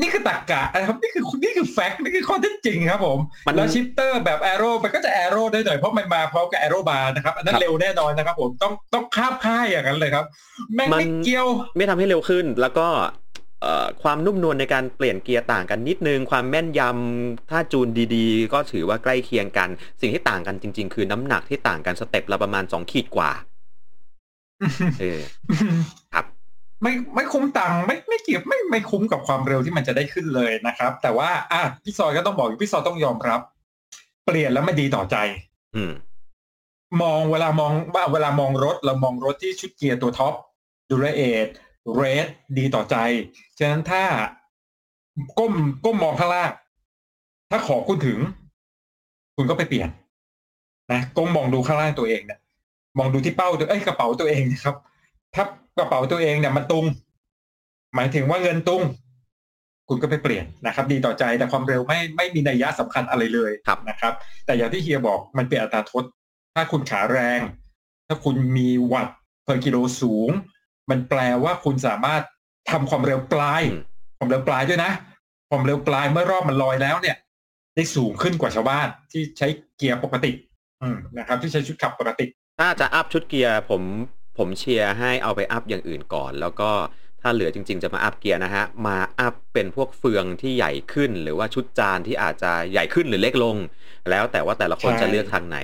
[0.00, 10.24] นี่คือตรรกะนะครับนี่คือนี่คือ fact นี่คือข้อเท็จจริงครับผมมันแล้ว shifter แบบ aero มันก็จะ aero ได้หน่อยเพราะมันมาพร้อมกับ aero bar นะครับอันนั้ครันบเร็วแน่นอนนะครับผมต้องต้องคาบค่ายอย่างนั้นเลยครับ
[10.74, 13.08] แม่งมันไม่เกี่ยว ไม่ทำให้เร็วขึ้นแล้วก็เอ่อ
[14.02, 19.68] ความนุ่มนวลในการเปลี่ยนเกียร์ต่างกันนิดนึง ความแม่นยำถ้าจูนดีๆ ก็ถือว่าใกล้เคียงกัน
[20.00, 23.30] สิ่งที่ต่างกันจริง ๆ คือน้ำหนักที่ต่างกันสเต็ปละประมาณ2ขีดกว่า
[25.00, 25.20] เออ
[26.14, 26.26] ครับ
[26.82, 33.40] ไม่ไม่คุ้มตังค์ไม่ไม่เกี่ยวไม่ไม่คุ้มกับความเร็วที่มันจะได้ขึ้นเลยนะครับ แต่ว่าอะพี่ซอยก็ต้องบอกอยู่พี่ซอยต้องยอมรับ
[34.26, 35.16] เปลี่ยนแล้วไม่ดีต่อใจ
[35.76, 35.92] อืม
[37.02, 40.34] มองเวลามองว่าเวลามองรถเรามองรถที่ชุดเกียร์ตัวท็อป
[40.90, 41.48] ดูแลเอท
[41.92, 42.26] เรด
[42.58, 42.96] ดีต่อใจ
[43.58, 44.02] ฉะนั้นถ้า
[45.38, 45.52] ก้ม
[45.84, 46.50] ก้มมองข้างล่าง
[47.50, 48.18] ถ้าขอคุณถึง
[49.36, 49.88] คุณก็ไปเปลี่ยน
[50.92, 52.40] นะก้มมองดูข้างล่างตัวเองเนี่ย
[52.98, 54.76] มองดูที่เป้าตัวเอ้ยกระเป๋าตัวเองนะครับ
[55.34, 55.44] ถ้า
[55.78, 56.84] กระเป๋าตัวเองเนี่ยมันตุง
[57.94, 58.82] หมายถึงว่าเงินตุง
[59.88, 64.12] คุณก็ไปเปลี่ยนนะครับ ดีต่อใจแต่ความเร็วไม่ไม่มีนัยยะสำคัญอะไรเลยครับนะครับ
[64.46, 66.04] แต่อย่างที่เฮียบอกมันเป็นอัตราทด
[66.54, 67.40] ถ้าคุณขาแรง
[68.06, 69.16] ถ้าคุณมีวัตต์
[69.46, 70.30] per กิโลสูง
[70.90, 72.22] มันแปลว่าคุณสามารถ
[72.70, 73.82] ทำความเร็วปลายอืม
[74.18, 74.92] ความเร็วปลายด้วยนะ
[75.50, 77.16] ความเร็วปลายเมื่อรอบมันลอยแล้วเนี่ย
[77.76, 80.32] ได้สูงขึ้นกว่าชาวบ้านที่ใช้เกียร์ปกติ
[80.82, 82.26] อืมนะครับ ที่ใช้ชุดขับปกติ
[82.60, 83.82] ถ้าจะอัพชุดเกียร์ผม
[84.38, 86.70] ผมเชียร์ให้เอาไปอัพอย่างอื่นก่อน แล้วก็
[87.22, 93.56] ถ้าเหลือจริง ๆ จะมาอัพเกียร์นะฮะ มาอัพเป็นพวกเฟืองที่ใหญ่ขึ้น หรือว่าชุดจานที่อาจจะใหญ่ขึ้นหรือเล็กลง
[94.10, 95.58] แล้วแต่ว่าแต่ละคนใช่จะเลือกทางไหน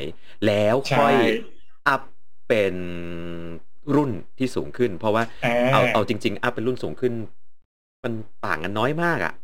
[0.47, 1.33] แล้วค่อยใช่
[1.89, 2.03] อัพ
[2.49, 2.75] เป็น
[3.97, 7.13] รุ่นที่สูงขึ้น เพราะว่าเออเอาเอาจริง ๆ อัพเป็นรุ่นสูงขึ้น
[8.05, 8.13] มัน
[8.47, 9.35] ต่างกันน้อยมากอะ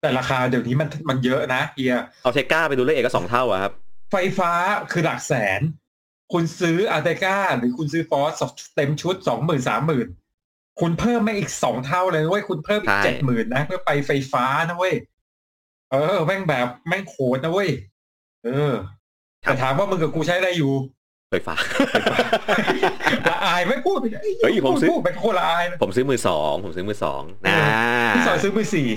[0.00, 3.72] แต่ราคาเดี๋ยวนี้มันมันเยอะนะเฮีย Ultegra ไป Dura-Ace ก็สองเท่าอะครับ
[4.10, 4.52] ไฟฟ้า
[4.92, 5.60] คือหลักแสน
[6.32, 8.42] คุณซื้อ Ultegra หรือคุณซื้อ Force
[8.76, 10.06] เต็มชุดสองหมื่นสามหมื่น
[10.80, 14.94] คุณเพิ่มมาอีกสองเท่าเลยเว้ยคุณเพิ่มอีกใช่เจ็ดหมื่นนะเพื่อไปไฟฟ้านะเว้ย
[15.92, 17.70] เออแม่งแบบแม่งโขดนะเว้ย
[18.44, 18.72] เออ
[19.40, 20.72] แต่ถามว่ามึงกับกูใช้อะไรอยู่
[21.32, 21.54] ไฟฟ้า
[23.28, 24.04] ละอายไม่พูดไป
[24.42, 27.56] เฮ้ยผมซื้อพูดเป็นโคนละอายนะผมซื้อมือสองผมซื้อมือสองนะ
[28.14, 28.88] พี่สอยซื้อมือสี่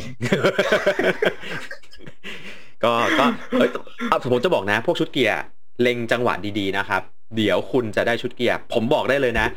[2.84, 3.70] ก็ก็เอ้ย
[4.10, 5.42] เอาผมจะบอกนะ พวกชุดเกียร์
[5.82, 7.02] เล็งจังหวะดีๆนะครับ
[7.36, 9.48] เดี๋ยวคุณจะได้ชุดเกียร์ผมบอกได้เลยนะ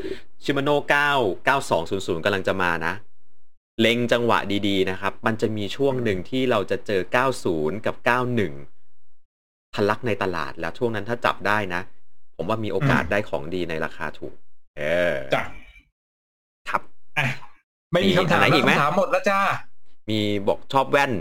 [0.45, 0.75] ชิมาโน่
[1.47, 2.93] 9 9200กำลังจะมานะ
[3.81, 4.39] เล็งจังหวะ
[4.69, 7.03] ดีๆนะครับ มันจะมีช่วงหนึ่งที่เราจะเจอ
[7.45, 7.97] 90กับ
[8.85, 11.83] 91ทะลักในตลาดแล้วช่วงนั้นถ้าจับได้นะ
[12.39, 14.35] ผมว่ามีโอกาสอืมได้ของดีในราคาถูก
[14.79, 15.43] เออจ้ะ
[16.69, 16.83] ครับ
[17.19, 17.27] อะ
[17.93, 19.41] ไม่มีคำถามมีอะไรแล้วอีกไหมคำถามหมดแล้วจ้า
[20.11, 21.13] มีบอกชอบแว่น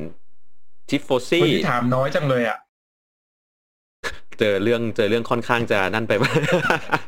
[0.89, 2.57] ทิฟโฟคนซี่ที่ถามน้อยจังเลยอะ
[4.39, 6.99] เจอเรื่องเจอเรื่องค่อนข้างจะนั่นไปบ้างอะ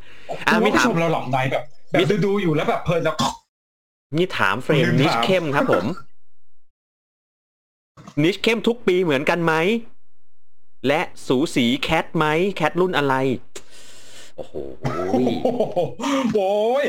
[0.47, 3.15] คุณมีผู้ถามชมเราหลับในแบบแบมีบดูๆอยู่แล้วแบบเพลินแล้ว
[4.17, 5.85] มีถามเฟรมลืมนิชถามเข้มครับผม
[8.23, 9.53] นิชเข้มทุกปีเหมือนกันไหม
[10.87, 13.15] และสูสีแคทไหม แคทรุ่นอะไร
[14.39, 14.55] โอ้โห
[16.35, 16.85] โอ้ย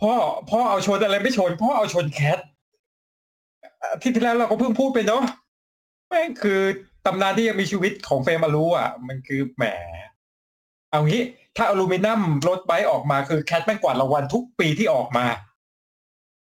[0.00, 0.12] พ่อ
[0.50, 2.38] พ่อเอาชนอะไรไม่ชน พ่อเอาชนแคท
[3.82, 5.22] อาที่ที่แล้วเราก็เพิ่งพูดไปเนาะ
[6.08, 6.60] แม่งคือ
[7.06, 9.64] ตำนานที่ยังมีชีวิตของเฟรมอารูอะ มันคือแหม
[10.90, 11.22] เอางี้
[11.56, 15.26] ถ้าอลูมิเนียมรถไบค์ออกมาคือแคทแม่งกวาดรางวัลทุกปีที่ออกมา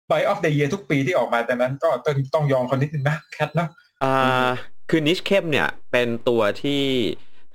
[0.08, 3.68] ไบออฟเด e เย r ทุกปีที่ออกมาแต่นั้นก็ต้องต้องยอมคนนิดนึงนะแคทเนาะ
[4.04, 4.48] อ่า
[4.90, 6.82] คือนิชเข้มเนี่ย เป็นตัวที่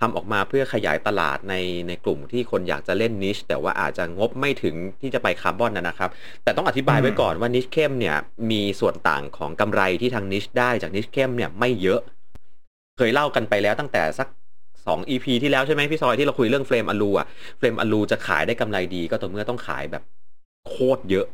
[0.02, 1.56] ทำออกมาเพื่อขยายตลาดใน
[1.88, 6.10] ในกลุ่มที่คนอยากจะเล่นนิชแต่ว่าอาจจะงบไม่ถึงที่จะไปคาร์บอนนะครับ
[6.44, 8.16] แต่ต้องอธิบายไว้ก่อนว่านิชเข้มเนี่ย
[8.52, 12.02] มีส่วนต่างของกำไรที่ทางนิชได้จากนิชเข้มเนี่ยไม่เยอะ
[12.98, 14.28] เคยเล่ากันไปแล้วตั้งแต่สัก
[14.86, 20.04] สอง EP ที่แล้วใช่ไหมพี่ซอยที่เราคุยเรื่องเฟรมอลูอะเฟรมอลูจะขายได้กำไรดีก็ต่อเมื่อต้องขายแบบ
[20.68, 21.26] โคตรเยอะ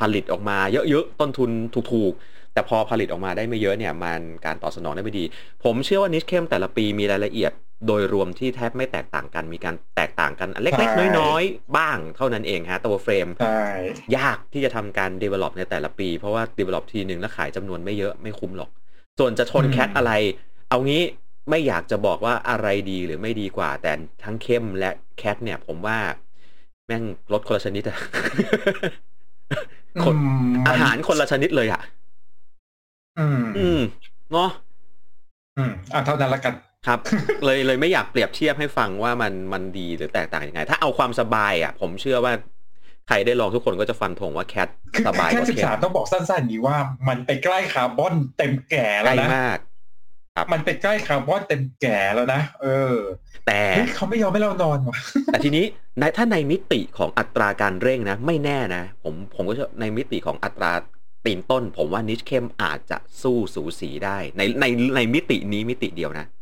[0.00, 1.50] ผลิตออกมาเยอะๆต้นทุน
[1.92, 5.24] ถูกๆ แต่พอผลิตออกมาได้ไม่เยอะเนี่ยมันการตอบสนองได้ไม่ดี
[5.64, 7.52] ผมเชื่อว่านิชเข้มแต่ละปีมีรายละเอียด
[7.86, 13.62] โดยรวมที่แทบไม่แตกต่างกันมีการแตกต่างกันเล็ก ๆ น้อยๆ บ้างเท่านั้นเองฮะตัวเฟรมใช่
[14.16, 18.70] ยากที่จะทำการ develop ในแต่ละปี เพราะว่า develop ทีหนึ่งแล้วขายจำนวนไม่เยอะไม่คุ้มหรอก
[19.18, 20.12] ส่วนจะชนแคทอะไร
[20.68, 21.02] เอางี้
[21.50, 23.92] ไม่อยากจะบอกว่าอะไรดีหรือไม่ดีกว่า แต่
[24.24, 25.98] ทั้งเข้มและแคทเนี่ย ผมว่า
[26.86, 27.98] แม่งลดคนละชนิดอะ
[30.04, 31.82] คนอืมอาหารคนละชนิดเลยอะ
[33.18, 33.80] อืมอืม
[34.32, 34.50] เนาะ
[35.58, 36.54] อืมอะเท่านั้นละกัน
[36.86, 36.98] ครับ
[37.44, 42.32] เลยเลยไม่อยากเปรียบเทียบให้ฟังว่ามันมันดีหรือแตกต่างยังไง ถ้าเอาความสบายอะ ผมเชื่อว่า
[43.08, 46.76] ใครได้ลองทุกคนก็จะฟันธงว่าแคทคือสบายกแค่ว่าสิบเข้สามมต้องบอกสั้นๆอย่างนี้ว่า
[47.08, 49.58] มันไปใกล้คาร์บอนเต็มแก่ใกแล้วล้นะมาก
[50.52, 52.94] มันไปใกล้คาร์บอนเต็มแก่แล้วนะเออ
[53.46, 54.96] แต่เฮ้ยเขาไม่ยอมให้เรานอนว่ะ
[55.32, 55.64] แต่ทีนี้
[55.98, 60.72] ในถ้าในมิติของอัตราการเร่งนะ ไม่แน่นะ ผมผมก็เชื่อในมิติของอัตรา
[61.24, 64.64] ตีนต้น ผมว่านิชเข้มอาจจะสู้สูสีได้ ในใน
[64.96, 66.39] ในมิตินี้มิติเดียวนะเออ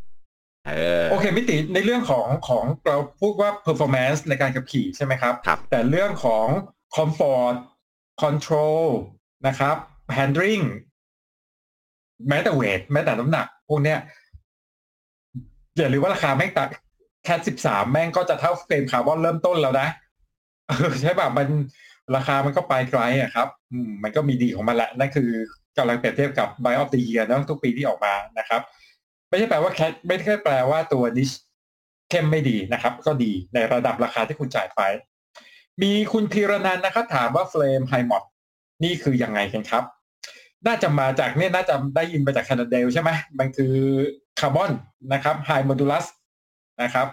[1.10, 6.46] โอเคมิติในเรื่องของของเราพูดว่า performance ในการขับขี่ใช่ไหมครับครับแต่เรื่องของ
[6.96, 7.54] comfort
[8.22, 8.84] control
[9.46, 9.76] นะครับ
[10.16, 10.64] handling
[12.28, 13.98] แม้แต่เวทแม้แต่น้ำหนัก พวกเนี้ย
[15.76, 16.68] อย่าลืมว่าราคาแม่งตัด
[17.24, 19.88] แค่สิบสามแม่งก็จะเท่าเฟรมคาร์บอนเริ่มต้นแล้วนะ
[20.68, 21.48] เออใช่ป่ะมัน
[22.16, 25.30] ราคามันก็ไปไกลอะครับอืมมันก็มีดีของมันแหละนั่นคือ
[25.76, 28.62] กำลังเปรียบเทียบกับ Buy of the Year นะทุกปีที่ออกมานะครับ
[29.28, 31.30] ไม่ใช่แปลว่าแคทไม่ใช่แปลว่าตัวนิช
[32.10, 34.80] เข้มไม่ดีนะครับ ก็ดีในระดับราคาที่คุณจ่ายไป
[35.82, 38.24] มีคุณพีรนันนะครับ ถามว่าเฟรม Hi-Mod
[38.84, 39.84] นี่คือยังไงกันครับ
[40.66, 43.74] น่าจะมาจากเนี่ยน่าจะได้ยินมาจาก Cannondale ใช่ไหมมันคือ
[44.40, 44.72] คาร์บอน
[45.12, 46.06] นะครับ high modulus
[46.82, 47.06] นะครับ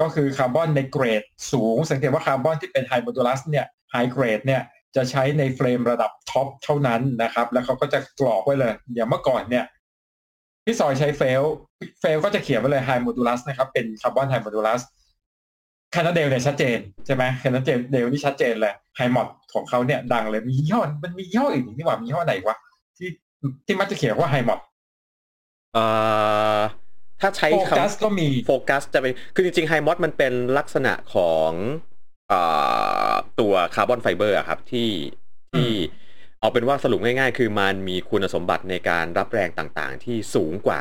[0.00, 4.62] ก็คือคาร์บอนในเกรดสูง สังเกตว่าคาร์บอนที่เป็น high modulus เนี่ย high grade เนี่ย
[4.96, 9.64] จะใช้ในเฟรมระดับท็อปเท่านั้นนะครับ แล้วเขาก็จะกรอกไว้เลยอย่างเมื่อก่อนเนี่ย
[10.68, 11.42] พี่ซอยใช้ Felt
[12.00, 14.82] Felt ก็จะเขียนไว้เลย high modulus นะครับ เป็นคาร์บอน high modulus
[15.94, 22.56] Cannondale เนี่ยชัดเจนใช่ไหม Cannondale นี่ชัดเจนเลย Hi-Mod ของเขาเนี่ยดังเลยมียี่ห้อมันมียี่ห้ออื่นอีกนี่หว่ามียี่ห้อไหนวะ
[22.98, 23.08] ที่
[23.66, 24.60] ที่มักจะเขียนว่า Hi-Mod
[25.74, 25.84] เอ่
[26.56, 26.58] อ
[27.20, 31.50] ถ้าใช้โฟคำกัสก็มีโฟกัสจะเป็นคือจริงๆ Hi-Mod มันเป็นลักษณะของ
[32.28, 32.40] เอ่
[33.10, 34.90] อตัว carbon fiber อะครับที่
[35.52, 35.68] ที่
[36.40, 40.80] เอาเป็นว่าสรุปง่ายๆ คือมันมีคุณสมบัติในการรับแรงต่างๆ ที่สูงกว่า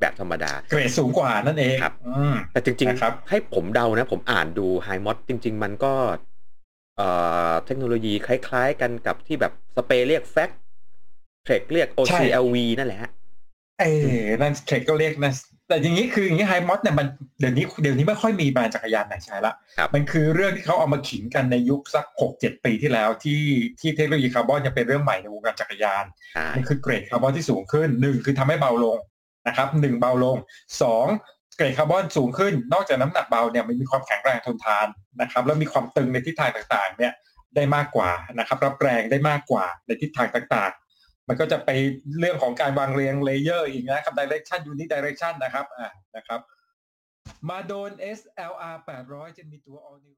[0.00, 5.94] แบบธรรมดา เกรดสูงกว่านั่นเองครับอืมแต่จริงนะครับๆให้ผมเดานะ ผมอ่านดูไฮมอสจริง ๆ มันก็
[6.96, 7.08] เอ่
[7.50, 10.50] อเทคโนโลยีคล้ายๆ กันกับที่แบบสเปรย์เรียกแฟก
[11.44, 13.10] เทรคเรียก OCLV นั่นแหละฮะ
[13.80, 13.84] เอ
[14.22, 15.32] อนั่นเทรดก็เรียกนะ
[15.68, 17.06] แต่อย่างนี้คืออย่างนี้ไฮมอสเนี่ยมัน
[17.40, 23.42] เดี๋ยวนี้เดี๋ยวนี้ไม่ค่อยมีแบรนด์จักรยานไหนใช้ละครับมันคือเรื่องที่เขาเอามาขิงกันในยุคสักหกเจ็ดปีที่แล้วที่
[23.80, 26.04] ที่เทคโนโลยีคาร์บอนยังเป็นเรื่องใหม่ในวงการจักรยาน
[26.34, 28.98] ใช่มันคือเกรดคาร์บอนที่สูงขึ้นหนึ่งคือทำให้เบาลง
[29.48, 30.36] นะครับหนึ่งเบาลง
[30.82, 31.06] สอง
[31.56, 34.86] เกรดคาร์บอนสูงขึ้น นอกจากน้ำหนักเบาเนี่ยมันมีความแข็งแรงทนทาน
[35.20, 37.12] นะครับแล้วมีความตึงในทิศทางต่างๆเนี่ย
[37.56, 40.87] ได้มากกว่านะครับรับแรงได้มากกว่าในทิศทางต่างๆ
[41.28, 41.70] มันก็จะไป
[42.18, 46.40] เรื่องของการวางเรียง layer อีกนะครับ direction unidirection นะครับอ่านะครับ
[47.48, 48.76] มาโดน SLR
[49.08, 50.16] 800 จะมีตัว all new